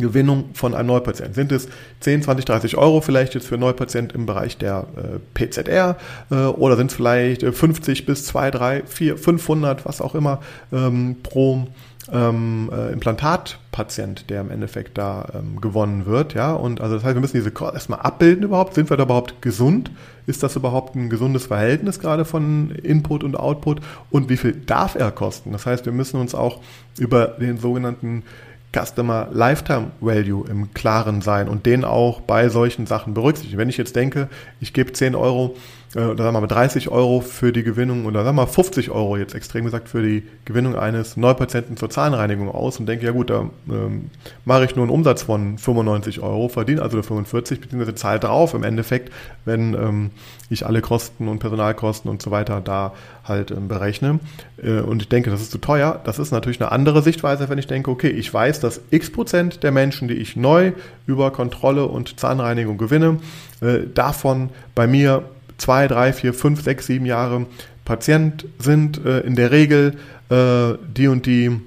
[0.00, 1.34] Gewinnung von einem Neupatienten?
[1.34, 1.68] Sind es
[2.00, 5.96] 10, 20, 30 Euro vielleicht jetzt für einen Neupatient im Bereich der äh, PZR
[6.30, 10.40] äh, oder sind es vielleicht 50 bis 2, 3, 4, 500, was auch immer
[10.72, 11.66] ähm, pro
[12.12, 16.34] ähm, äh, Implantatpatient, der im Endeffekt da ähm, gewonnen wird.
[16.34, 16.52] Ja?
[16.52, 18.74] Und also das heißt, wir müssen diese Kurve erstmal abbilden überhaupt.
[18.74, 19.90] Sind wir da überhaupt gesund?
[20.26, 23.80] Ist das überhaupt ein gesundes Verhältnis gerade von Input und Output?
[24.10, 25.52] Und wie viel darf er kosten?
[25.52, 26.60] Das heißt, wir müssen uns auch
[26.98, 28.24] über den sogenannten
[28.72, 33.58] Customer Lifetime Value im Klaren sein und den auch bei solchen Sachen berücksichtigen.
[33.58, 34.28] Wenn ich jetzt denke,
[34.60, 35.56] ich gebe 10 Euro
[35.94, 38.90] äh, oder sagen wir mal 30 Euro für die Gewinnung oder sagen wir mal 50
[38.90, 43.12] Euro jetzt extrem gesagt für die Gewinnung eines Neupatienten zur Zahnreinigung aus und denke, ja
[43.12, 44.10] gut, da ähm,
[44.44, 48.62] mache ich nur einen Umsatz von 95 Euro, verdiene also 45 beziehungsweise zahle drauf im
[48.62, 49.12] Endeffekt,
[49.44, 50.10] wenn ähm,
[50.48, 52.92] ich alle Kosten und Personalkosten und so weiter da
[53.24, 54.20] halt ähm, berechne
[54.62, 56.00] äh, und ich denke, das ist zu teuer.
[56.04, 59.62] Das ist natürlich eine andere Sichtweise, wenn ich denke, okay, ich weiß, dass x Prozent
[59.62, 60.72] der Menschen, die ich neu
[61.06, 63.18] über Kontrolle und Zahnreinigung gewinne,
[63.60, 65.24] äh, davon bei mir
[65.60, 67.46] zwei, drei, vier, fünf, sechs, sieben Jahre
[67.84, 69.96] Patient sind, äh, in der Regel
[70.30, 71.60] äh, die und die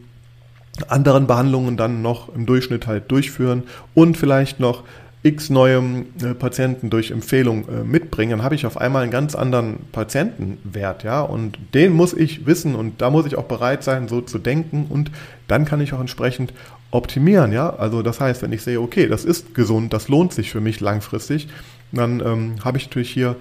[0.88, 4.84] anderen Behandlungen dann noch im Durchschnitt halt durchführen und vielleicht noch
[5.24, 9.36] x neue äh, Patienten durch Empfehlung äh, mitbringen, dann habe ich auf einmal einen ganz
[9.36, 14.10] anderen Patientenwert, ja, und den muss ich wissen und da muss ich auch bereit sein,
[14.10, 15.12] so zu denken und
[15.48, 16.54] dann kann ich auch entsprechend
[16.92, 20.52] optimieren, ja, also das heißt, wenn ich sehe, okay, das ist gesund, das lohnt sich
[20.52, 21.48] für mich langfristig,
[21.94, 23.38] dann ähm, habe ich natürlich hier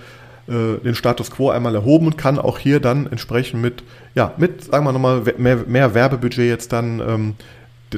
[0.49, 3.83] äh, den Status quo einmal erhoben und kann auch hier dann entsprechend mit,
[4.15, 7.35] ja, mit, sagen wir nochmal, mehr, mehr Werbebudget jetzt dann ähm,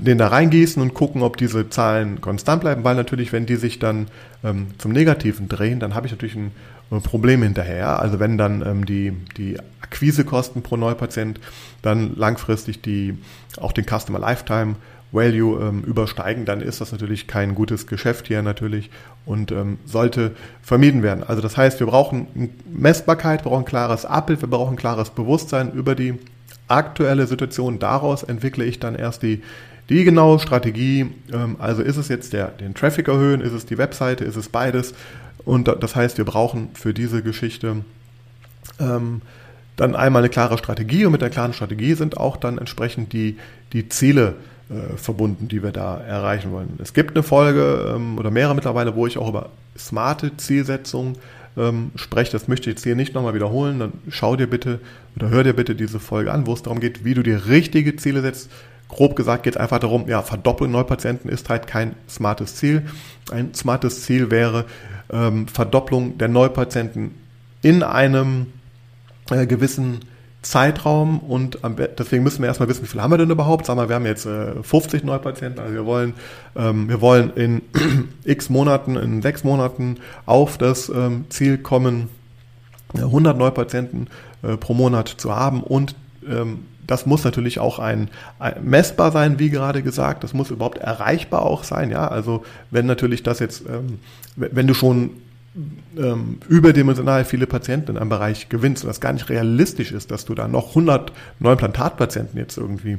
[0.00, 3.78] den da reingießen und gucken, ob diese Zahlen konstant bleiben, weil natürlich, wenn die sich
[3.78, 4.08] dann
[4.42, 6.50] ähm, zum Negativen drehen, dann habe ich natürlich ein,
[6.90, 8.00] ein Problem hinterher.
[8.00, 11.40] Also wenn dann ähm, die, die Akquisekosten pro Neupatient
[11.82, 13.16] dann langfristig die
[13.58, 14.76] auch den Customer Lifetime
[15.14, 18.90] Value ähm, übersteigen, dann ist das natürlich kein gutes Geschäft hier natürlich
[19.24, 21.24] und ähm, sollte vermieden werden.
[21.24, 25.94] Also das heißt, wir brauchen Messbarkeit, wir brauchen klares Abbild, wir brauchen klares Bewusstsein über
[25.94, 26.14] die
[26.68, 27.78] aktuelle Situation.
[27.78, 29.42] Daraus entwickle ich dann erst die,
[29.88, 31.12] die genaue Strategie.
[31.32, 34.48] Ähm, also ist es jetzt der, den Traffic erhöhen, ist es die Webseite, ist es
[34.48, 34.94] beides.
[35.44, 37.84] Und das heißt, wir brauchen für diese Geschichte
[38.80, 39.20] ähm,
[39.76, 43.36] dann einmal eine klare Strategie und mit der klaren Strategie sind auch dann entsprechend die,
[43.72, 44.36] die Ziele
[44.70, 46.78] äh, verbunden, die wir da erreichen wollen.
[46.82, 51.16] Es gibt eine Folge ähm, oder mehrere mittlerweile, wo ich auch über smarte Zielsetzungen
[51.56, 52.32] ähm, spreche.
[52.32, 53.78] Das möchte ich jetzt hier nicht nochmal wiederholen.
[53.78, 54.80] Dann schau dir bitte
[55.16, 57.96] oder hör dir bitte diese Folge an, wo es darum geht, wie du dir richtige
[57.96, 58.50] Ziele setzt.
[58.88, 62.82] Grob gesagt geht es einfach darum, ja, Verdoppelung Neupatienten ist halt kein smartes Ziel.
[63.32, 64.66] Ein smartes Ziel wäre
[65.12, 67.12] ähm, Verdopplung der Neupatienten
[67.62, 68.46] in einem
[69.30, 70.00] äh, gewissen
[70.44, 71.58] Zeitraum und
[71.98, 73.66] deswegen müssen wir erstmal wissen, wie viel haben wir denn überhaupt?
[73.66, 74.28] Sagen wir, wir haben jetzt
[74.62, 76.14] 50 äh, Neupatienten, also wir wollen,
[76.54, 77.62] ähm, wir wollen in
[78.24, 82.08] x Monaten, in sechs Monaten auf das ähm, Ziel kommen,
[82.94, 84.08] 100 Neupatienten
[84.42, 85.96] äh, pro Monat zu haben und
[86.28, 90.22] ähm, das muss natürlich auch ein, ein, messbar sein, wie gerade gesagt.
[90.22, 91.90] Das muss überhaupt erreichbar auch sein.
[91.90, 93.64] Ja, also wenn natürlich das jetzt,
[94.36, 95.12] wenn du schon
[95.96, 100.24] ähm, überdimensional viele Patienten in einem Bereich gewinnst und das gar nicht realistisch ist, dass
[100.24, 102.98] du da noch 100 Neuimplantatpatienten jetzt irgendwie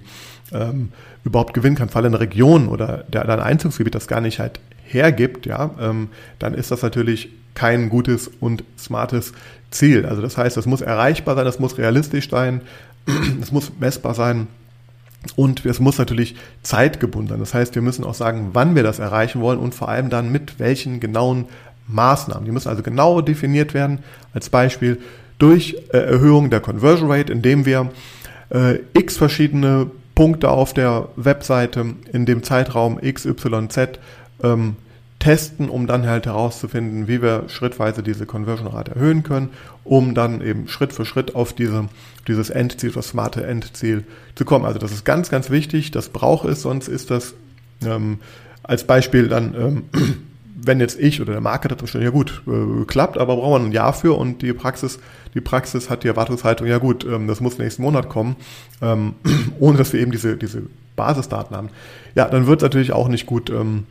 [0.53, 0.89] ähm,
[1.25, 5.45] überhaupt gewinnen kannst, weil eine Region oder der, dein Einzugsgebiet das gar nicht halt hergibt,
[5.45, 9.33] ja, ähm, dann ist das natürlich kein gutes und smartes
[9.71, 10.05] Ziel.
[10.05, 12.61] Also das heißt, das muss erreichbar sein, das muss realistisch sein,
[13.41, 14.47] es muss messbar sein.
[15.35, 17.39] Und es muss natürlich zeitgebunden sein.
[17.39, 20.31] Das heißt, wir müssen auch sagen, wann wir das erreichen wollen und vor allem dann
[20.31, 21.45] mit welchen genauen
[21.87, 22.45] Maßnahmen.
[22.45, 23.99] Die müssen also genau definiert werden.
[24.33, 24.99] Als Beispiel
[25.39, 27.91] durch äh, Erhöhung der Conversion Rate, indem wir
[28.49, 33.99] äh, x verschiedene Punkte auf der Webseite in dem Zeitraum XYZ
[34.41, 34.77] ähm,
[35.19, 39.49] testen, um dann halt herauszufinden, wie wir schrittweise diese Conversion Rate erhöhen können,
[39.83, 41.89] um dann eben Schritt für Schritt auf diese,
[42.27, 44.65] dieses Endziel, das smarte Endziel zu kommen.
[44.65, 47.33] Also das ist ganz, ganz wichtig, das braucht es, sonst ist das
[47.85, 48.19] ähm,
[48.63, 49.83] als Beispiel dann ähm,
[50.65, 53.71] wenn jetzt ich oder der Marketer Beispiel, ja gut, äh, klappt, aber brauchen wir ein
[53.71, 54.99] Jahr für und die Praxis,
[55.33, 58.35] die Praxis hat die Erwartungshaltung, ja gut, ähm, das muss nächsten Monat kommen,
[58.81, 59.15] ähm,
[59.59, 60.63] ohne dass wir eben diese, diese
[60.95, 61.69] Basisdaten haben.
[62.15, 63.85] Ja, dann wird es natürlich auch nicht gut ähm,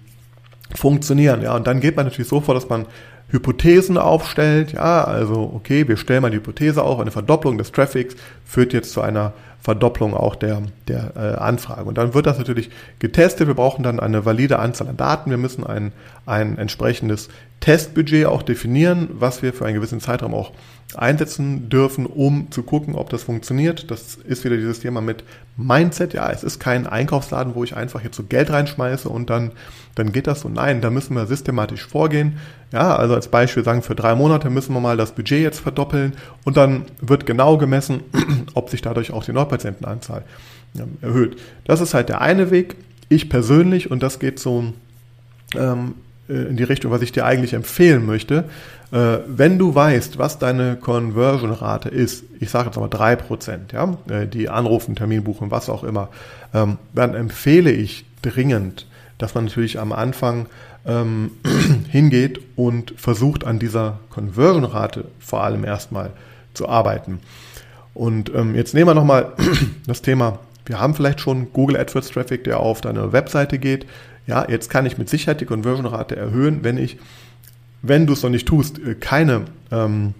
[0.75, 1.43] funktionieren.
[1.43, 2.87] Ja, und dann geht man natürlich so vor, dass man
[3.29, 4.73] Hypothesen aufstellt.
[4.73, 8.93] Ja, also okay, wir stellen mal die Hypothese auf, eine Verdopplung des Traffics führt jetzt
[8.93, 9.33] zu einer
[9.64, 11.85] Verdopplung auch der, der äh, Anfrage.
[11.85, 13.48] Und dann wird das natürlich getestet.
[13.48, 15.31] Wir brauchen dann eine valide Anzahl an Daten.
[15.31, 15.92] Wir müssen ein,
[16.27, 20.53] ein entsprechendes Testbudget auch definieren, was wir für einen gewissen Zeitraum auch
[20.97, 23.90] einsetzen dürfen, um zu gucken, ob das funktioniert.
[23.90, 25.25] Das ist wieder dieses Thema mit
[25.57, 26.14] Mindset.
[26.14, 29.53] Ja, es ist kein Einkaufsladen, wo ich einfach jetzt so Geld reinschmeiße und dann,
[29.95, 30.49] dann geht das so.
[30.49, 32.38] Nein, da müssen wir systematisch vorgehen.
[32.73, 36.12] Ja, also als Beispiel sagen, für drei Monate müssen wir mal das Budget jetzt verdoppeln
[36.45, 38.01] und dann wird genau gemessen,
[38.55, 40.25] ob sich dadurch auch die Neupatientenanzahl
[41.01, 41.37] erhöht.
[41.64, 42.77] Das ist halt der eine Weg.
[43.09, 44.73] Ich persönlich, und das geht so
[45.55, 48.45] ähm, äh, in die Richtung, was ich dir eigentlich empfehlen möchte.
[48.93, 53.97] Äh, wenn du weißt, was deine Conversion-Rate ist, ich sage jetzt mal drei Prozent, ja,
[54.09, 56.09] äh, die anrufen, Termin buchen, was auch immer,
[56.55, 58.87] ähm, dann empfehle ich dringend,
[59.19, 60.47] dass man natürlich am Anfang
[60.87, 61.33] ähm,
[61.91, 66.11] hingeht und versucht an dieser Conversion-Rate vor allem erstmal
[66.55, 67.21] zu arbeiten.
[67.95, 69.33] Und ähm, jetzt nehmen wir nochmal
[69.87, 73.87] das Thema, wir haben vielleicht schon Google AdWords Traffic, der auf deine Webseite geht.
[74.27, 76.99] Ja, jetzt kann ich mit Sicherheit die Conversion-Rate erhöhen, wenn ich,
[77.83, 80.15] wenn du es noch nicht tust, äh, keine ähm,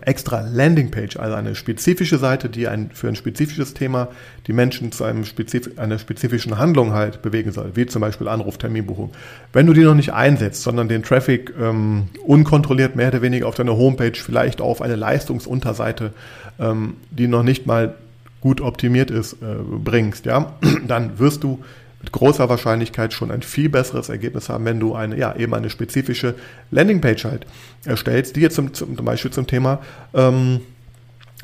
[0.00, 4.08] extra Landingpage, also eine spezifische Seite, die ein, für ein spezifisches Thema
[4.46, 8.56] die Menschen zu einem spezif einer spezifischen Handlung halt bewegen soll, wie zum Beispiel Anruf,
[8.56, 9.12] Terminbuchung.
[9.52, 13.56] Wenn du die noch nicht einsetzt, sondern den Traffic ähm, unkontrolliert mehr oder weniger auf
[13.56, 16.12] deiner Homepage, vielleicht auf eine Leistungsunterseite,
[16.58, 17.94] ähm, die noch nicht mal
[18.40, 20.54] gut optimiert ist, äh, bringst, ja,
[20.86, 21.62] dann wirst du
[22.04, 25.70] mit großer Wahrscheinlichkeit schon ein viel besseres Ergebnis haben, wenn du eine, ja, eben eine
[25.70, 26.34] spezifische
[26.70, 27.46] Landingpage halt
[27.86, 29.80] erstellst, die jetzt zum, zum, zum Beispiel zum Thema
[30.12, 30.60] ähm,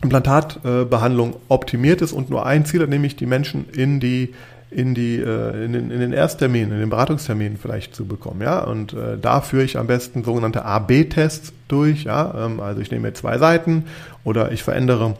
[0.02, 4.34] Implantatbehandlung äh, optimiert ist und nur ein Ziel hat, nämlich die Menschen in die
[4.70, 8.60] in die äh, in, den, in den Ersttermin, in den Beratungstermin vielleicht zu bekommen, ja.
[8.60, 12.46] Und äh, da führe ich am besten sogenannte A/B-Tests durch, ja.
[12.46, 13.86] Ähm, also ich nehme mir zwei Seiten
[14.24, 15.16] oder ich verändere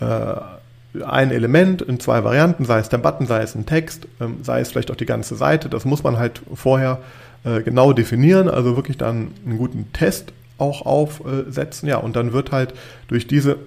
[0.00, 0.36] äh,
[1.02, 4.60] ein Element in zwei Varianten, sei es der Button, sei es ein Text, ähm, sei
[4.60, 5.68] es vielleicht auch die ganze Seite.
[5.68, 7.00] Das muss man halt vorher
[7.44, 11.88] äh, genau definieren, also wirklich dann einen guten Test auch aufsetzen.
[11.88, 12.74] Ja, und dann wird halt
[13.08, 13.58] durch diese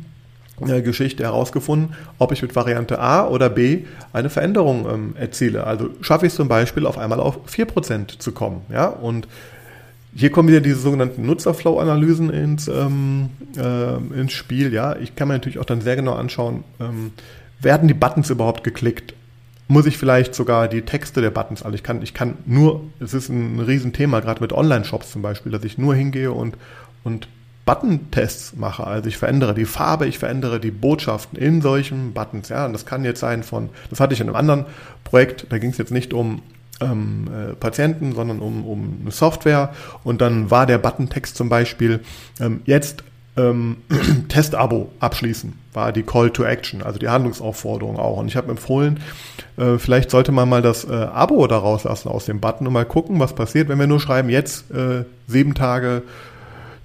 [0.66, 5.64] äh, Geschichte herausgefunden, ob ich mit Variante A oder B eine Veränderung ähm, erziele.
[5.64, 8.62] Also schaffe ich es zum Beispiel auf einmal auf 4% zu kommen.
[8.70, 9.28] Ja, und
[10.14, 14.72] hier kommen wieder diese sogenannten Nutzerflow-Analysen ins, ähm, äh, ins Spiel.
[14.72, 17.12] Ja, ich kann mir natürlich auch dann sehr genau anschauen, ähm,
[17.60, 19.14] werden die Buttons überhaupt geklickt?
[19.68, 23.14] Muss ich vielleicht sogar die Texte der Buttons, also ich kann, ich kann nur, es
[23.14, 26.56] ist ein Riesenthema, gerade mit Online-Shops zum Beispiel, dass ich nur hingehe und,
[27.04, 27.28] und
[27.64, 28.84] Button-Tests mache.
[28.84, 32.48] Also ich verändere die Farbe, ich verändere die Botschaften in solchen Buttons.
[32.48, 34.66] Ja, und das kann jetzt sein von, das hatte ich in einem anderen
[35.04, 36.42] Projekt, da ging es jetzt nicht um
[36.82, 39.72] ähm, äh, Patienten, sondern um, um eine Software.
[40.04, 42.00] Und dann war der Buttontext zum Beispiel
[42.40, 43.04] ähm, jetzt
[43.36, 43.78] ähm,
[44.28, 48.18] Testabo abschließen, war die Call to Action, also die Handlungsaufforderung auch.
[48.18, 49.00] Und ich habe empfohlen,
[49.56, 52.84] äh, vielleicht sollte man mal das äh, Abo da rauslassen aus dem Button und mal
[52.84, 56.02] gucken, was passiert, wenn wir nur schreiben, jetzt äh, sieben Tage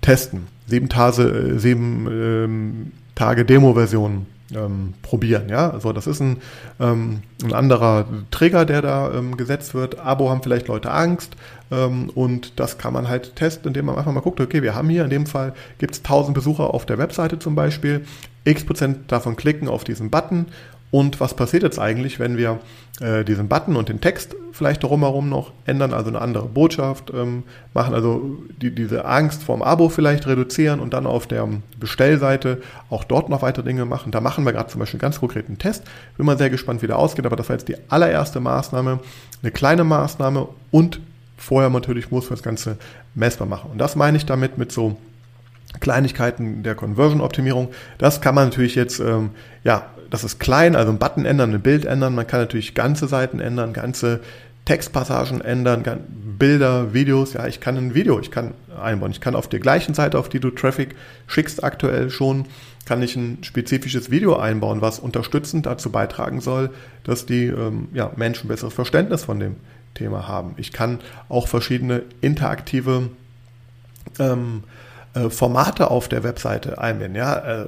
[0.02, 5.50] testen, sieben Tage, äh, sieben ähm, Tage Demo-Version ähm, probieren.
[5.50, 6.38] Ja, also das ist ein,
[6.80, 10.00] ähm, ein anderer Trigger, der da ähm, gesetzt wird.
[10.00, 11.36] Abo haben vielleicht Leute Angst
[11.72, 14.90] ähm, und das kann man halt testen, indem man einfach mal guckt, okay, wir haben
[14.90, 18.06] hier in dem Fall gibt es 1000 Besucher auf der Webseite zum Beispiel,
[18.46, 20.48] x Prozent davon klicken auf diesen Button
[20.89, 22.60] und was passiert jetzt eigentlich, wenn wir
[23.02, 27.43] äh, diesen Button und den Text vielleicht drumherum noch ändern, also eine andere Botschaft ähm,
[27.73, 31.47] machen, also die, diese Angst vorm Abo vielleicht reduzieren und dann auf der
[31.78, 34.12] Bestellseite auch dort noch weitere Dinge machen.
[34.12, 35.84] Da machen wir gerade zum Beispiel einen ganz konkreten Test.
[36.15, 39.00] Bin mal sehr gespannt, wie der ausgeht, aber das war jetzt die allererste Maßnahme,
[39.43, 41.02] eine kleine Maßnahme und
[41.36, 42.78] vorher natürlich muss man das Ganze
[43.13, 43.71] messbar machen.
[43.71, 44.95] Und das meine ich damit mit so
[45.82, 47.69] Kleinigkeiten der Conversion-Optimierung.
[47.97, 49.32] Das kann man natürlich jetzt ähm,
[49.63, 52.15] ja das ist klein, also ein Button ändern, ein Bild ändern.
[52.15, 54.22] Man kann natürlich ganze Seiten ändern, ganze
[54.65, 55.84] Textpassagen ändern,
[56.38, 57.34] Bilder, Videos.
[57.34, 59.12] Ja, ich kann ein Video, ich kann einbauen.
[59.12, 62.46] Ich kann auf der gleichen Seite, auf die du Traffic schickst aktuell schon,
[62.86, 66.70] kann ich ein spezifisches Video einbauen, was unterstützend dazu beitragen soll,
[67.04, 69.56] dass die ähm, ja, Menschen besseres Verständnis von dem
[69.93, 70.54] Thema haben.
[70.58, 73.10] Ich kann auch verschiedene interaktive
[74.20, 74.63] ähm,
[75.13, 77.15] äh, Formate auf der Webseite einbinden.
[77.15, 77.65] Ja, äh,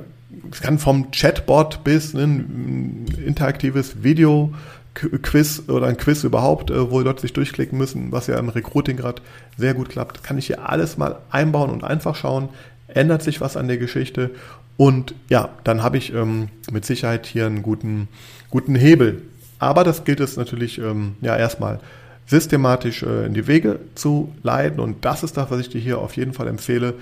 [0.51, 4.53] es kann vom Chatbot bis ein interaktives Video
[4.93, 8.97] Quiz oder ein Quiz überhaupt, äh, wo Leute sich durchklicken müssen, was ja im Recruiting
[8.97, 9.21] gerade
[9.57, 12.49] sehr gut klappt, kann ich hier alles mal einbauen und einfach schauen,
[12.87, 14.31] ändert sich was an der Geschichte?
[14.77, 18.07] Und ja, dann habe ich ähm, mit Sicherheit hier einen guten,
[18.49, 19.21] guten Hebel.
[19.59, 21.79] Aber das gilt es natürlich ähm, ja erstmal
[22.25, 24.79] systematisch äh, in die Wege zu leiten.
[24.79, 26.93] Und das ist das, was ich dir hier auf jeden Fall empfehle,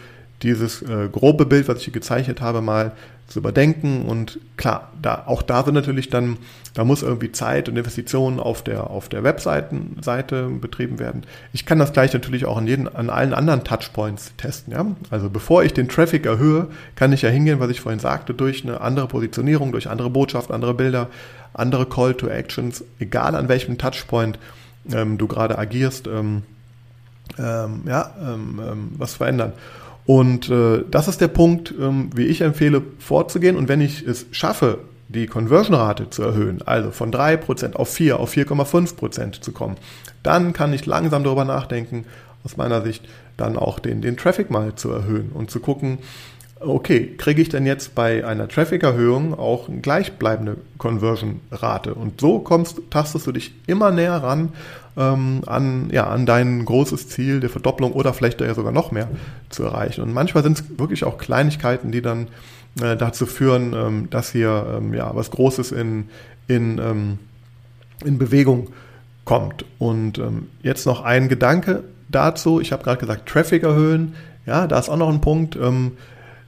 [0.42, 2.94] dieses äh, grobe Bild, was ich hier gezeichnet habe, mal
[3.28, 4.06] zu überdenken.
[4.06, 6.38] Und klar, da, auch da sind natürlich dann,
[6.74, 11.26] da muss irgendwie Zeit und Investitionen auf der, auf der Webseitenseite betrieben werden.
[11.52, 14.74] Ich kann das gleich natürlich auch an, jeden, an allen anderen Touchpoints testen.
[14.74, 14.86] Ja?
[15.10, 18.64] Also bevor ich den Traffic erhöhe, kann ich ja hingehen, was ich vorhin sagte, durch
[18.64, 21.10] eine andere Positionierung, durch andere Botschaften, andere Bilder,
[21.54, 24.40] andere Call to Actions, egal an welchem Touchpoint
[24.92, 26.44] ähm, du gerade agierst, ähm,
[27.38, 29.54] ähm, ja, ähm, ähm, was verändern.
[30.08, 33.58] Und äh, das ist der Punkt, ähm, wie ich empfehle, vorzugehen.
[33.58, 38.34] Und wenn ich es schaffe, die Conversion-Rate zu erhöhen, also von 3% auf 4, auf
[38.34, 39.76] 4,5% zu kommen,
[40.24, 42.06] dann kann ich langsam darüber nachdenken,
[42.46, 43.04] aus meiner Sicht
[43.36, 46.00] dann auch den, den Traffic mal zu erhöhen und zu gucken,
[46.60, 51.94] okay, kriege ich denn jetzt bei einer Traffic-Erhöhung auch eine gleichbleibende Conversion-Rate?
[51.94, 54.54] Und so kommst, tastest du dich immer näher ran
[54.98, 59.08] ähm, an, ja, an dein großes Ziel der Verdopplung oder vielleicht sogar noch mehr
[59.50, 60.02] zu erreichen.
[60.02, 62.28] Und manchmal sind es wirklich auch Kleinigkeiten, die dann
[62.82, 66.10] äh, dazu führen, ähm, dass hier ähm, ja, was Großes in,
[66.48, 67.20] in, ähm,
[68.04, 68.70] in Bewegung
[69.26, 69.66] kommt.
[69.78, 72.60] Und ähm, jetzt noch ein Gedanke dazu.
[72.60, 74.16] Ich habe gerade gesagt, Traffic erhöhen.
[74.46, 75.56] Ja, da ist auch noch ein Punkt.
[75.56, 75.94] Ähm,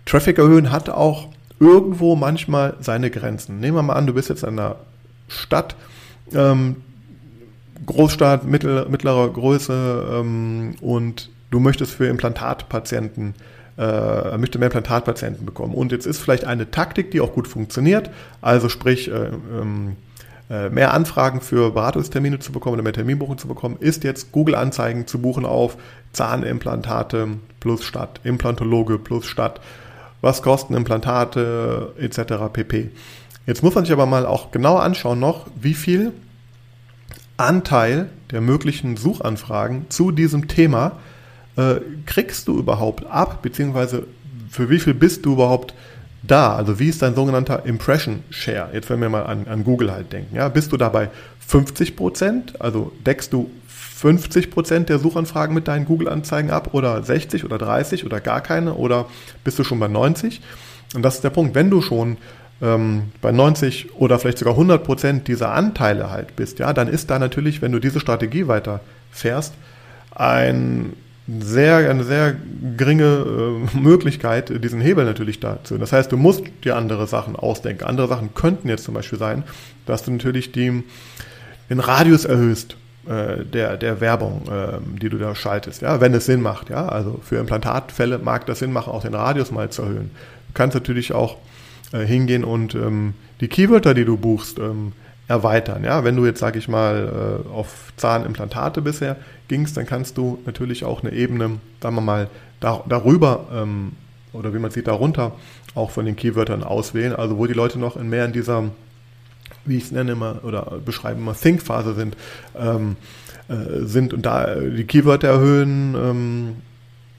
[0.09, 1.27] Traffic erhöhen hat auch
[1.59, 3.59] irgendwo manchmal seine Grenzen.
[3.59, 4.77] Nehmen wir mal an, du bist jetzt in einer
[5.27, 5.75] Stadt,
[6.33, 6.77] ähm,
[7.85, 13.35] Großstadt, mittel, mittlerer Größe ähm, und du möchtest für Implantatpatienten
[13.77, 15.73] äh, möchte mehr Implantatpatienten bekommen.
[15.73, 18.09] Und jetzt ist vielleicht eine Taktik, die auch gut funktioniert,
[18.41, 19.29] also sprich äh,
[19.61, 19.95] ähm,
[20.49, 25.07] äh, mehr Anfragen für Beratungstermine zu bekommen oder mehr Terminbuchung zu bekommen, ist jetzt Google-Anzeigen
[25.07, 25.77] zu buchen auf
[26.11, 27.27] Zahnimplantate
[27.59, 29.61] plus Stadt, Implantologe plus Stadt
[30.21, 32.51] was kosten Implantate etc.
[32.51, 32.91] pp.
[33.45, 36.13] Jetzt muss man sich aber mal auch genauer anschauen noch, wie viel
[37.37, 40.93] Anteil der möglichen Suchanfragen zu diesem Thema
[41.55, 44.05] äh, kriegst du überhaupt ab, beziehungsweise
[44.49, 45.73] für wie viel bist du überhaupt
[46.21, 46.55] da?
[46.55, 48.69] Also wie ist dein sogenannter Impression Share?
[48.73, 50.35] Jetzt wenn wir mal an, an Google halt denken.
[50.35, 51.09] Ja, bist du dabei
[51.47, 52.61] 50 Prozent?
[52.61, 53.49] Also deckst du
[53.99, 58.75] 50 Prozent der Suchanfragen mit deinen Google-Anzeigen ab oder 60 oder 30 oder gar keine
[58.75, 59.07] oder
[59.43, 60.39] bist du schon bei 90?
[60.95, 61.53] Und das ist der Punkt.
[61.53, 62.15] Wenn du schon
[62.61, 67.09] ähm, bei 90 oder vielleicht sogar 100 Prozent dieser Anteile halt bist, ja, dann ist
[67.09, 68.79] da natürlich, wenn du diese Strategie weiter
[69.11, 69.53] fährst,
[70.11, 70.93] ein
[71.27, 72.37] sehr, eine sehr
[72.77, 75.77] geringe äh, Möglichkeit, diesen Hebel natürlich dazu.
[75.77, 77.83] Das heißt, du musst dir andere Sachen ausdenken.
[77.83, 79.43] Andere Sachen könnten jetzt zum Beispiel sein,
[79.85, 80.83] dass du natürlich die,
[81.69, 82.77] den Radius erhöhst
[83.09, 86.87] äh, der, der Werbung, äh, die du da schaltest, ja, wenn es Sinn macht, ja.
[86.87, 90.11] Also für Implantatfälle mag das Sinn machen, auch den Radius mal zu erhöhen.
[90.47, 91.37] Du kannst natürlich auch
[91.91, 94.93] äh, hingehen und ähm, die Keywörter, die du buchst, ähm,
[95.27, 95.83] erweitern.
[95.83, 99.15] Ja, wenn du jetzt, sage ich mal, äh, auf Zahnimplantate bisher
[99.47, 103.93] gingst, dann kannst du natürlich auch eine Ebene, sagen wir mal, da, darüber ähm,
[104.33, 105.31] oder wie man sieht, darunter
[105.73, 107.15] auch von den Keywörtern auswählen.
[107.15, 108.65] Also wo die Leute noch in mehr in dieser
[109.69, 112.17] wie ich es nenne immer oder beschreibe immer Think-Phase sind,
[112.57, 112.97] ähm,
[113.47, 116.55] äh, sind und da die Keywörter erhöhen, ähm,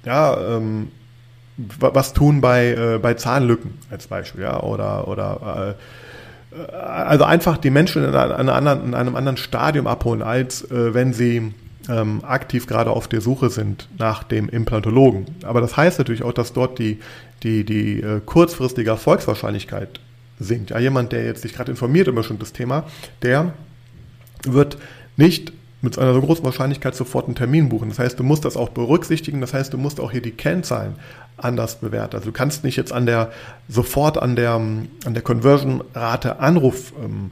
[0.04, 0.88] ja, ähm,
[1.78, 7.70] was tun bei, äh, bei Zahnlücken als Beispiel, ja, oder, oder äh, also einfach die
[7.70, 11.54] Menschen in, einer anderen, in einem anderen Stadium abholen, als äh, wenn sie
[11.88, 15.26] ähm, aktiv gerade auf der Suche sind nach dem Implantologen.
[15.44, 16.98] Aber das heißt natürlich auch, dass dort die,
[17.42, 20.00] die, die äh, kurzfristige Erfolgswahrscheinlichkeit
[20.40, 20.70] sinkt.
[20.70, 22.84] Ja, jemand, der jetzt sich gerade informiert über ein bestimmtes Thema,
[23.22, 23.52] der
[24.44, 24.78] wird
[25.16, 27.88] nicht mit einer so großen Wahrscheinlichkeit sofort einen Termin buchen.
[27.88, 29.40] Das heißt, du musst das auch berücksichtigen.
[29.40, 30.96] Das heißt, du musst auch hier die Kennzahlen
[31.38, 32.16] anders bewerten.
[32.16, 33.30] Also du kannst nicht jetzt an der
[33.68, 37.30] sofort an der an der Conversion-Rate Anruf ähm,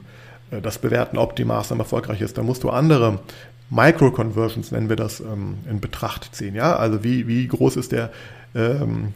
[0.51, 2.37] äh, das bewerten, ob die Maßnahme erfolgreich ist.
[2.37, 3.19] Da musst du andere
[3.69, 6.55] Micro-Conversions, nennen wir das, ähm, in Betracht ziehen.
[6.55, 8.11] Ja, also wie wie groß ist der
[8.55, 9.13] ähm,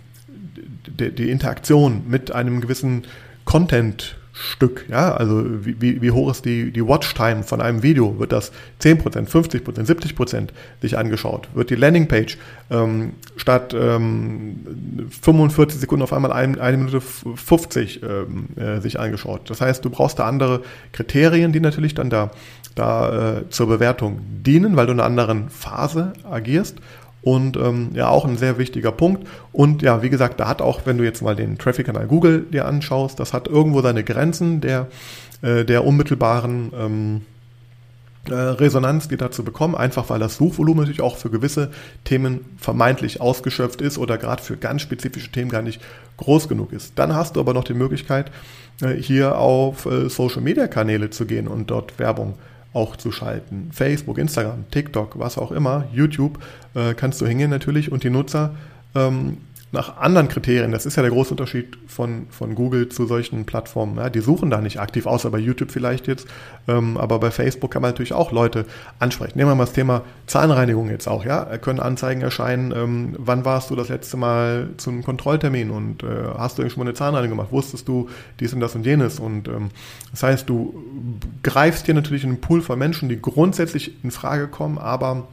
[0.88, 3.06] die, die Interaktion mit einem gewissen
[3.45, 8.19] Content-Stück, ja, also wie, wie hoch ist die, die Watchtime von einem Video?
[8.19, 8.51] Wird das
[8.82, 10.49] 10%, 50%, 70%
[10.82, 11.49] sich angeschaut?
[11.53, 12.38] Wird die Landingpage
[12.71, 19.49] ähm, statt ähm, 45 Sekunden auf einmal ein, Minute 50 ähm, äh, sich angeschaut?
[19.49, 22.32] Das heißt, du brauchst da andere Kriterien, die natürlich dann da,
[22.75, 26.77] da äh, zur Bewertung dienen, weil du in einer anderen Phase agierst
[27.23, 29.27] und ähm, ja, auch ein sehr wichtiger Punkt.
[29.51, 32.65] Und ja, wie gesagt, da hat auch, wenn du jetzt mal den Traffic-Kanal Google dir
[32.65, 34.88] anschaust, das hat irgendwo seine Grenzen der,
[35.41, 37.21] äh, der unmittelbaren ähm,
[38.29, 41.71] äh, Resonanz, die dazu bekommen, einfach weil das Suchvolumen natürlich auch für gewisse
[42.03, 45.81] Themen vermeintlich ausgeschöpft ist oder gerade für ganz spezifische Themen gar nicht
[46.17, 46.99] groß genug ist.
[46.99, 48.31] Dann hast du aber noch die Möglichkeit,
[48.81, 53.69] äh, hier auf äh, Social-Media-Kanäle zu gehen und dort Werbung zu auch zu schalten.
[53.71, 56.39] Facebook, Instagram, TikTok, was auch immer, YouTube,
[56.75, 58.55] äh, kannst du hingehen natürlich und die Nutzer
[58.95, 59.38] ähm,
[59.73, 63.97] nach anderen Kriterien, das ist ja der große Unterschied von, von Google zu solchen Plattformen.
[63.97, 66.27] Ja, die suchen da nicht aktiv, außer bei YouTube vielleicht jetzt,
[66.67, 68.65] ähm, aber bei Facebook kann man natürlich auch Leute
[68.99, 69.36] ansprechen.
[69.36, 73.71] Nehmen wir mal das Thema Zahnreinigung jetzt auch, ja, können Anzeigen erscheinen, ähm, wann warst
[73.71, 76.07] du das letzte Mal zu einem Kontrolltermin und äh,
[76.38, 78.09] hast du schon mal eine Zahnreinigung gemacht, wusstest du
[78.39, 79.19] dies und das und jenes?
[79.19, 79.69] Und ähm,
[80.12, 80.83] das heißt, du
[81.41, 85.27] greifst hier natürlich in einen Pool von Menschen, die grundsätzlich in Frage kommen, aber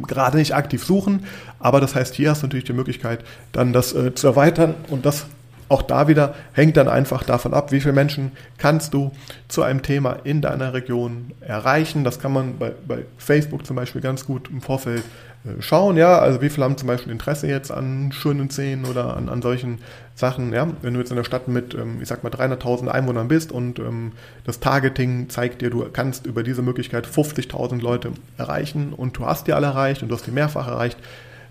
[0.00, 1.26] gerade nicht aktiv suchen,
[1.58, 3.20] aber das heißt, hier hast du natürlich die Möglichkeit,
[3.52, 4.74] dann das äh, zu erweitern.
[4.88, 5.26] Und das
[5.72, 9.10] auch da wieder hängt dann einfach davon ab, wie viele Menschen kannst du
[9.48, 12.04] zu einem Thema in deiner Region erreichen.
[12.04, 15.02] Das kann man bei, bei Facebook zum Beispiel ganz gut im Vorfeld
[15.44, 19.16] äh, schauen, ja, also wie viele haben zum Beispiel Interesse jetzt an schönen Szenen oder
[19.16, 19.78] an, an solchen
[20.14, 23.28] Sachen, ja, wenn du jetzt in der Stadt mit, ähm, ich sag mal, 300.000 Einwohnern
[23.28, 24.12] bist und ähm,
[24.44, 29.46] das Targeting zeigt dir, du kannst über diese Möglichkeit 50.000 Leute erreichen und du hast
[29.46, 30.98] die alle erreicht und du hast die mehrfach erreicht,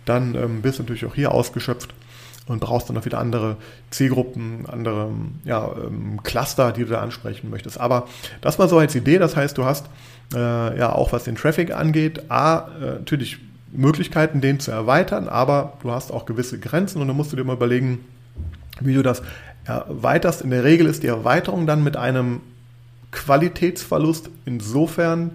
[0.05, 1.93] dann ähm, bist du natürlich auch hier ausgeschöpft
[2.47, 3.57] und brauchst dann auch wieder andere
[3.89, 5.12] Zielgruppen, andere
[5.45, 5.72] ja,
[6.24, 7.80] Cluster, die du da ansprechen möchtest.
[7.80, 8.07] Aber
[8.41, 9.88] das mal so als Idee, das heißt, du hast
[10.34, 13.39] äh, ja auch was den Traffic angeht, A, äh, natürlich
[13.72, 17.43] Möglichkeiten, den zu erweitern, aber du hast auch gewisse Grenzen und dann musst du dir
[17.43, 18.03] mal überlegen,
[18.86, 19.21] wie du das
[19.65, 20.41] erweiterst.
[20.41, 22.41] In der Regel ist die Erweiterung dann mit einem
[23.11, 25.32] Qualitätsverlust insofern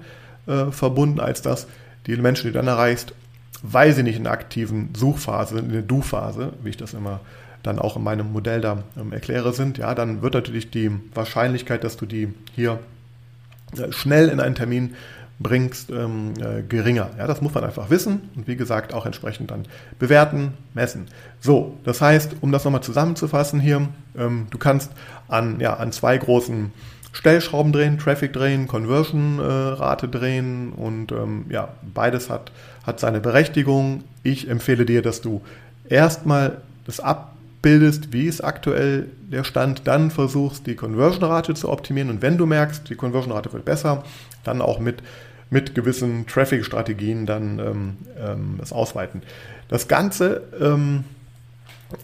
[0.46, 1.66] äh, verbunden, als dass
[2.06, 3.14] die Menschen, die du dann erreichst,
[3.62, 7.20] weil sie nicht in der aktiven Suchphase sind, in der Du-Phase, wie ich das immer
[7.62, 11.82] dann auch in meinem Modell da ähm, erkläre, sind, ja, dann wird natürlich die Wahrscheinlichkeit,
[11.84, 12.78] dass du die hier
[13.76, 14.94] äh, schnell in einen Termin
[15.38, 17.10] bringst, ähm, äh, geringer.
[17.18, 19.64] Ja, das muss man einfach wissen und wie gesagt auch entsprechend dann
[19.98, 21.06] bewerten, messen.
[21.40, 24.92] So, das heißt, um das nochmal zusammenzufassen hier, ähm, du kannst
[25.28, 26.72] an, ja, an zwei großen
[27.12, 32.52] Stellschrauben drehen, Traffic drehen, Conversion-Rate äh, drehen und ähm, ja, beides hat,
[32.84, 34.04] hat seine Berechtigung.
[34.22, 35.40] Ich empfehle dir, dass du
[35.88, 42.22] erstmal das abbildest, wie ist aktuell der Stand, dann versuchst die Conversion-Rate zu optimieren und
[42.22, 44.04] wenn du merkst, die Conversion-Rate wird besser,
[44.46, 45.02] dann auch mit,
[45.50, 49.22] mit gewissen Traffic-Strategien dann ähm, ähm, das ausweiten.
[49.68, 51.04] Das Ganze ähm,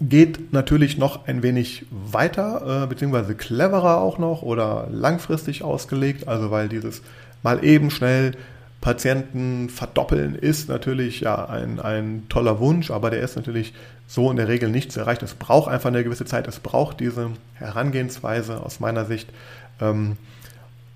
[0.01, 6.51] geht natürlich noch ein wenig weiter, äh, beziehungsweise cleverer auch noch oder langfristig ausgelegt, also
[6.51, 7.03] weil dieses
[7.43, 8.33] mal eben schnell
[8.81, 13.75] Patienten verdoppeln ist natürlich ja ein, ein toller Wunsch, aber der ist natürlich
[14.09, 15.25] so in der Regel nicht zu erreichen.
[15.25, 19.29] Es braucht einfach eine gewisse Zeit, es braucht diese Herangehensweise aus meiner Sicht,
[19.81, 20.17] ähm,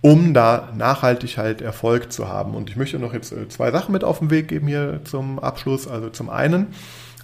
[0.01, 2.55] um da nachhaltig halt Erfolg zu haben.
[2.55, 5.39] Und ich möchte noch jetzt äh, zwei Sachen mit auf den Weg geben hier zum
[5.39, 5.89] Abschluss.
[5.89, 6.69] Also zum einen,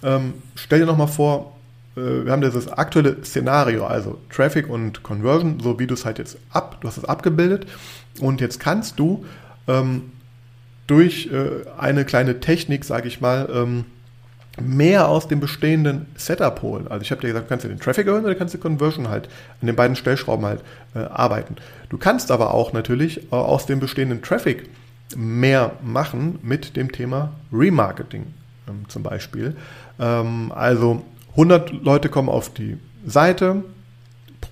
[0.03, 1.55] ähm, stell dir nochmal vor,
[1.95, 6.19] äh, wir haben dieses aktuelle Szenario, also Traffic und Conversion, so wie du es halt
[6.19, 7.67] jetzt ab, du hast es abgebildet
[8.19, 9.25] und jetzt kannst du
[9.67, 10.11] ähm,
[10.87, 13.85] durch äh, eine kleine Technik, sage ich mal, ähm,
[14.61, 16.87] mehr aus dem bestehenden Setup holen.
[16.87, 19.09] Also ich habe dir gesagt, du kannst den Traffic erhöhen oder du kannst die Conversion
[19.09, 19.27] halt
[19.61, 20.61] an den beiden Stellschrauben halt
[20.95, 21.55] äh, arbeiten.
[21.89, 24.69] Du kannst aber auch natürlich äh, aus dem bestehenden Traffic
[25.15, 28.25] mehr machen mit dem Thema Remarketing
[28.67, 29.55] ähm, zum Beispiel.
[29.99, 33.63] Ähm, also 100 Leute kommen auf die Seite,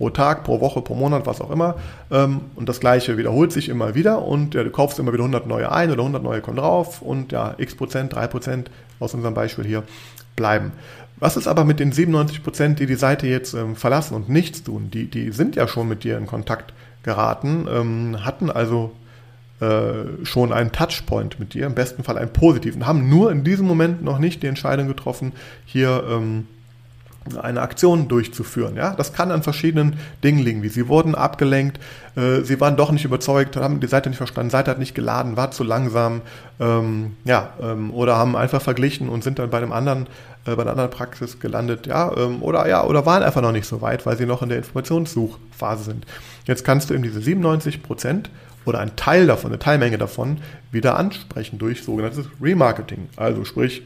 [0.01, 1.75] pro Tag, pro Woche, pro Monat, was auch immer.
[2.09, 5.45] Ähm, und das Gleiche wiederholt sich immer wieder und ja, du kaufst immer wieder 100
[5.45, 9.35] neue ein oder 100 neue kommen drauf und ja, x Prozent, 3 Prozent aus unserem
[9.35, 9.83] Beispiel hier
[10.35, 10.71] bleiben.
[11.17, 14.63] Was ist aber mit den 97 Prozent, die die Seite jetzt ähm, verlassen und nichts
[14.63, 14.89] tun?
[14.91, 16.73] Die, die sind ja schon mit dir in Kontakt
[17.03, 18.93] geraten, ähm, hatten also
[19.59, 23.67] äh, schon einen Touchpoint mit dir, im besten Fall einen positiven, haben nur in diesem
[23.67, 25.33] Moment noch nicht die Entscheidung getroffen,
[25.67, 26.47] hier ähm,
[27.39, 28.75] eine Aktion durchzuführen.
[28.75, 31.79] Ja, das kann an verschiedenen Dingen liegen, wie sie wurden abgelenkt,
[32.15, 35.37] äh, sie waren doch nicht überzeugt, haben die Seite nicht verstanden, Seite hat nicht geladen,
[35.37, 36.21] war zu langsam,
[36.59, 40.07] ähm, ja, ähm, oder haben einfach verglichen und sind dann bei einem anderen,
[40.45, 43.67] äh, bei einer anderen Praxis gelandet, ja, ähm, oder ja, oder waren einfach noch nicht
[43.67, 46.05] so weit, weil sie noch in der Informationssuchphase sind.
[46.45, 48.31] Jetzt kannst du eben diese 97 Prozent
[48.65, 50.39] oder ein Teil davon, eine Teilmenge davon
[50.71, 53.09] wieder ansprechen durch sogenanntes Remarketing.
[53.15, 53.83] Also sprich,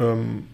[0.00, 0.44] ähm,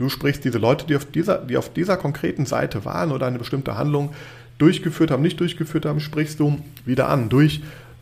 [0.00, 3.38] Du sprichst diese Leute, die auf dieser, die auf dieser konkreten Seite waren oder eine
[3.38, 4.14] bestimmte Handlung
[4.56, 7.60] durchgeführt haben, nicht durchgeführt haben, sprichst du wieder an durch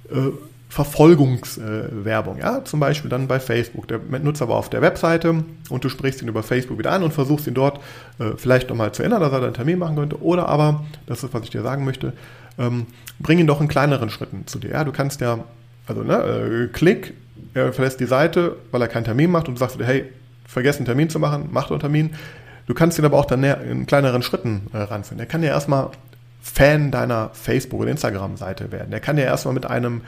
[0.09, 0.31] äh,
[0.69, 2.37] Verfolgungswerbung.
[2.37, 3.89] Äh, ja, zum Beispiel dann bei Facebook.
[3.89, 7.13] Der Nutzer war auf der Webseite und du sprichst ihn über Facebook wieder an und
[7.13, 7.81] versuchst ihn dort
[8.21, 10.23] äh, vielleicht nochmal zu erinnern, dass er einen Termin machen könnte.
[10.23, 12.13] Oder aber, das ist, was ich dir sagen möchte,
[12.61, 12.87] ähm,
[13.19, 14.71] bring ihn doch in kleineren Schritten zu dir.
[14.71, 15.41] Ja, du kannst ja,
[15.89, 17.15] also ne, äh, Klick,
[17.55, 20.05] er verlässt die Seite, weil er keinen Termin macht und du sagst dir, hey,
[20.49, 22.11] vergessen, einen Termin zu machen, macht einen Termin.
[22.67, 25.21] Du kannst ihn aber auch dann in kleineren Schritten äh, ranführen.
[25.21, 25.91] Er kann ja erstmal
[26.41, 28.93] Fan deiner Facebook- oder Instagram-Seite werden.
[28.93, 30.03] Er kann ja erstmal mit einem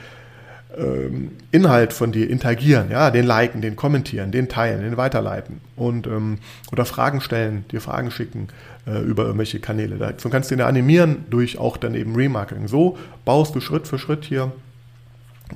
[0.77, 6.07] ähm, Inhalt von dir interagieren, ja, den liken, den kommentieren, den teilen, den weiterleiten und
[6.07, 6.37] ähm,
[6.71, 8.47] oder Fragen stellen, dir Fragen schicken
[8.87, 9.97] äh, über irgendwelche Kanäle.
[9.97, 12.67] Dazu kannst du ihn animieren durch auch dann eben Remarketing.
[12.67, 14.51] So baust du Schritt für Schritt hier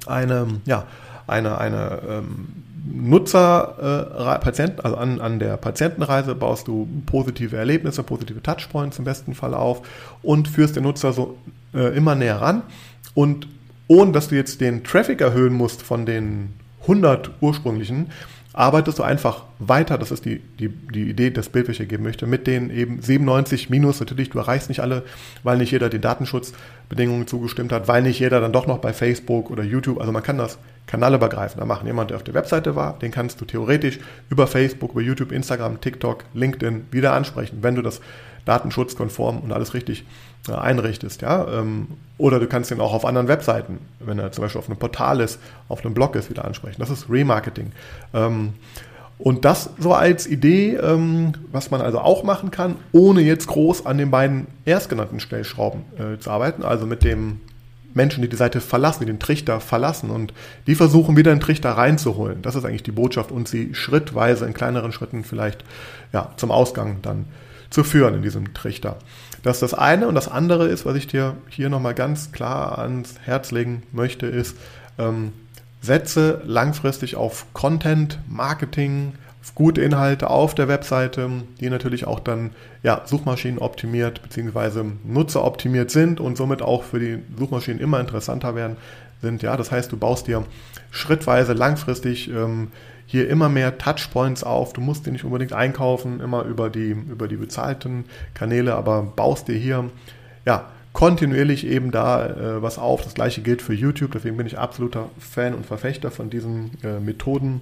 [0.05, 0.85] eine, ja,
[1.27, 2.47] eine, eine ähm,
[2.85, 9.05] Nutzer, äh, Patienten, also an, an der Patientenreise baust du positive Erlebnisse, positive Touchpoints im
[9.05, 9.81] besten Fall auf
[10.21, 11.37] und führst den Nutzer so
[11.73, 12.61] äh, immer näher ran.
[13.15, 13.47] Und
[13.87, 18.11] ohne dass du jetzt den Traffic erhöhen musst von den 100 ursprünglichen,
[18.55, 22.03] arbeitest du einfach weiter, das ist die, die, die Idee, das Bild, welches ich geben
[22.03, 25.03] möchte, mit den eben 97 Minus, natürlich, du erreichst nicht alle,
[25.43, 29.51] weil nicht jeder den Datenschutzbedingungen zugestimmt hat, weil nicht jeder dann doch noch bei Facebook
[29.51, 31.85] oder YouTube, also man kann das kanalübergreifender machen.
[31.85, 33.99] Jemand, der auf der Webseite war, den kannst du theoretisch
[34.29, 37.99] über Facebook, über YouTube, Instagram, TikTok, LinkedIn wieder ansprechen, wenn du das
[38.45, 40.05] datenschutzkonform und alles richtig
[40.49, 41.47] einrichtest, ja.
[41.59, 41.87] Ähm,
[42.17, 45.19] oder du kannst ihn auch auf anderen Webseiten, wenn er zum Beispiel auf einem Portal
[45.19, 46.77] ist, auf einem Blog ist, wieder ansprechen.
[46.79, 47.71] Das ist Remarketing.
[48.13, 48.53] Ähm,
[49.17, 53.85] und das so als Idee, ähm, was man also auch machen kann, ohne jetzt groß
[53.85, 57.39] an den beiden erstgenannten Stellschrauben äh, zu arbeiten, also mit dem
[57.93, 60.33] Menschen, die die Seite verlassen, die den Trichter verlassen und
[60.67, 62.41] die versuchen wieder den Trichter reinzuholen.
[62.41, 65.63] Das ist eigentlich die Botschaft und sie schrittweise in kleineren Schritten vielleicht
[66.11, 67.25] ja, zum Ausgang dann
[67.69, 68.97] zu führen in diesem Trichter.
[69.45, 72.79] Das ist das eine und das andere ist, was ich dir hier nochmal ganz klar
[72.79, 74.57] ans Herz legen möchte, ist,
[74.97, 75.33] ähm,
[75.81, 81.29] setze langfristig auf Content, Marketing, auf gute Inhalte auf der Webseite,
[81.59, 84.83] die natürlich auch dann ja, Suchmaschinen optimiert bzw.
[85.03, 88.77] Nutzer optimiert sind und somit auch für die Suchmaschinen immer interessanter werden
[89.21, 89.43] sind.
[89.43, 90.43] Ja, das heißt, du baust dir
[90.89, 92.71] schrittweise langfristig ähm,
[93.05, 94.73] hier immer mehr Touchpoints auf.
[94.73, 99.47] Du musst die nicht unbedingt einkaufen, immer über die, über die bezahlten Kanäle, aber baust
[99.47, 99.89] dir hier
[100.45, 103.03] ja, kontinuierlich eben da äh, was auf.
[103.03, 106.99] Das gleiche gilt für YouTube, deswegen bin ich absoluter Fan und Verfechter von diesen äh,
[106.99, 107.61] Methoden.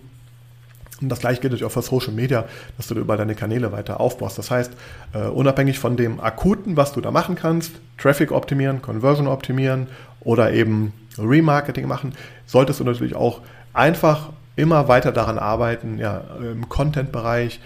[1.01, 2.45] Und das gleiche gilt natürlich auch für Social Media,
[2.77, 4.37] dass du über deine Kanäle weiter aufbaust.
[4.37, 4.71] Das heißt,
[5.13, 9.87] äh, unabhängig von dem Akuten, was du da machen kannst, Traffic optimieren, Conversion optimieren
[10.21, 12.13] oder eben Remarketing machen,
[12.45, 13.41] solltest du natürlich auch
[13.73, 17.59] einfach immer weiter daran arbeiten, ja, im Content-Bereich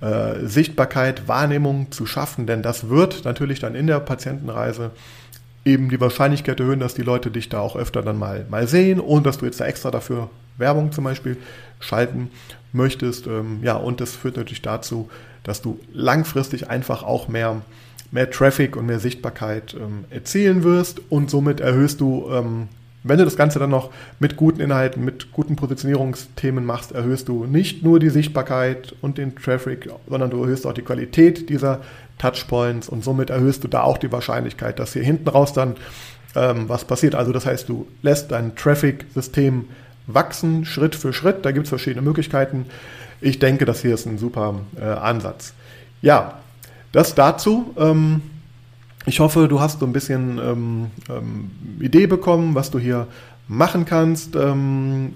[0.00, 4.90] äh, Sichtbarkeit, Wahrnehmung zu schaffen, denn das wird natürlich dann in der Patientenreise
[5.64, 9.00] eben die Wahrscheinlichkeit erhöhen, dass die Leute dich da auch öfter dann mal, mal sehen
[9.00, 10.28] und dass du jetzt da extra dafür
[10.58, 11.36] Werbung zum Beispiel
[11.80, 12.30] schalten
[12.72, 13.26] möchtest.
[13.26, 15.08] Ähm, ja, und das führt natürlich dazu,
[15.42, 17.62] dass du langfristig einfach auch mehr,
[18.10, 22.68] mehr Traffic und mehr Sichtbarkeit ähm, erzielen wirst und somit erhöhst du ähm,
[23.04, 27.44] wenn du das Ganze dann noch mit guten Inhalten, mit guten Positionierungsthemen machst, erhöhst du
[27.44, 31.82] nicht nur die Sichtbarkeit und den Traffic, sondern du erhöhst auch die Qualität dieser
[32.18, 35.76] Touchpoints und somit erhöhst du da auch die Wahrscheinlichkeit, dass hier hinten raus dann
[36.34, 37.14] ähm, was passiert.
[37.14, 39.66] Also das heißt, du lässt dein Traffic-System
[40.06, 41.44] wachsen, Schritt für Schritt.
[41.44, 42.66] Da gibt es verschiedene Möglichkeiten.
[43.20, 45.52] Ich denke, das hier ist ein super äh, Ansatz.
[46.02, 46.38] Ja,
[46.92, 47.74] das dazu.
[47.78, 48.22] Ähm,
[49.06, 51.50] ich hoffe, du hast so ein bisschen ähm, ähm,
[51.80, 53.06] Idee bekommen, was du hier
[53.48, 54.34] machen kannst.
[54.36, 55.14] Ähm,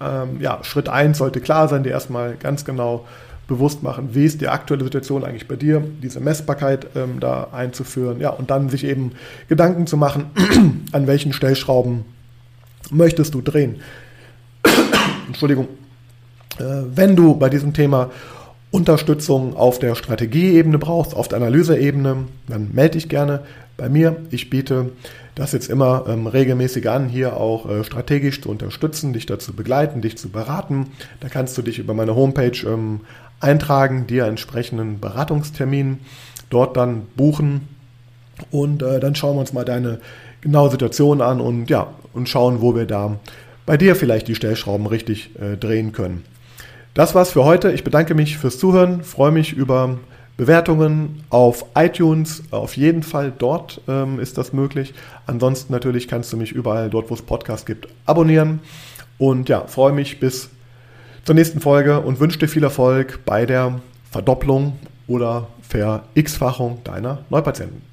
[0.00, 3.06] ähm ja, Schritt 1 sollte klar sein, dir erstmal ganz genau
[3.48, 8.20] bewusst machen, wie ist die aktuelle Situation eigentlich bei dir, diese Messbarkeit ähm, da einzuführen,
[8.20, 9.12] ja, und dann sich eben
[9.48, 10.26] Gedanken zu machen,
[10.92, 12.04] an welchen Stellschrauben
[12.90, 13.80] möchtest du drehen.
[15.26, 15.68] Entschuldigung.
[16.58, 18.10] Äh, wenn du bei diesem Thema
[18.72, 23.40] Unterstützung auf der Strategieebene brauchst, auf der Analyseebene, dann melde dich gerne
[23.76, 24.16] bei mir.
[24.30, 24.92] Ich biete
[25.34, 30.00] das jetzt immer ähm, regelmäßig an, hier auch äh, strategisch zu unterstützen, dich dazu begleiten,
[30.00, 30.88] dich zu beraten.
[31.20, 33.00] Da kannst du dich über meine Homepage ähm,
[33.40, 36.00] eintragen, dir entsprechenden Beratungstermin
[36.48, 37.68] dort dann buchen
[38.50, 40.00] und äh, dann schauen wir uns mal deine
[40.40, 43.18] genaue Situation an und ja, und schauen, wo wir da
[43.66, 46.24] bei dir vielleicht die Stellschrauben richtig äh, drehen können.
[46.94, 47.72] Das war's für heute.
[47.72, 49.98] Ich bedanke mich fürs Zuhören, freue mich über
[50.36, 52.42] Bewertungen auf iTunes.
[52.50, 54.92] Auf jeden Fall dort ähm, ist das möglich.
[55.26, 58.60] Ansonsten natürlich kannst du mich überall dort, wo es Podcasts gibt, abonnieren.
[59.16, 60.50] Und ja, freue mich bis
[61.24, 63.80] zur nächsten Folge und wünsche dir viel Erfolg bei der
[64.10, 67.91] Verdopplung oder Ver-X-Fachung deiner Neupatienten.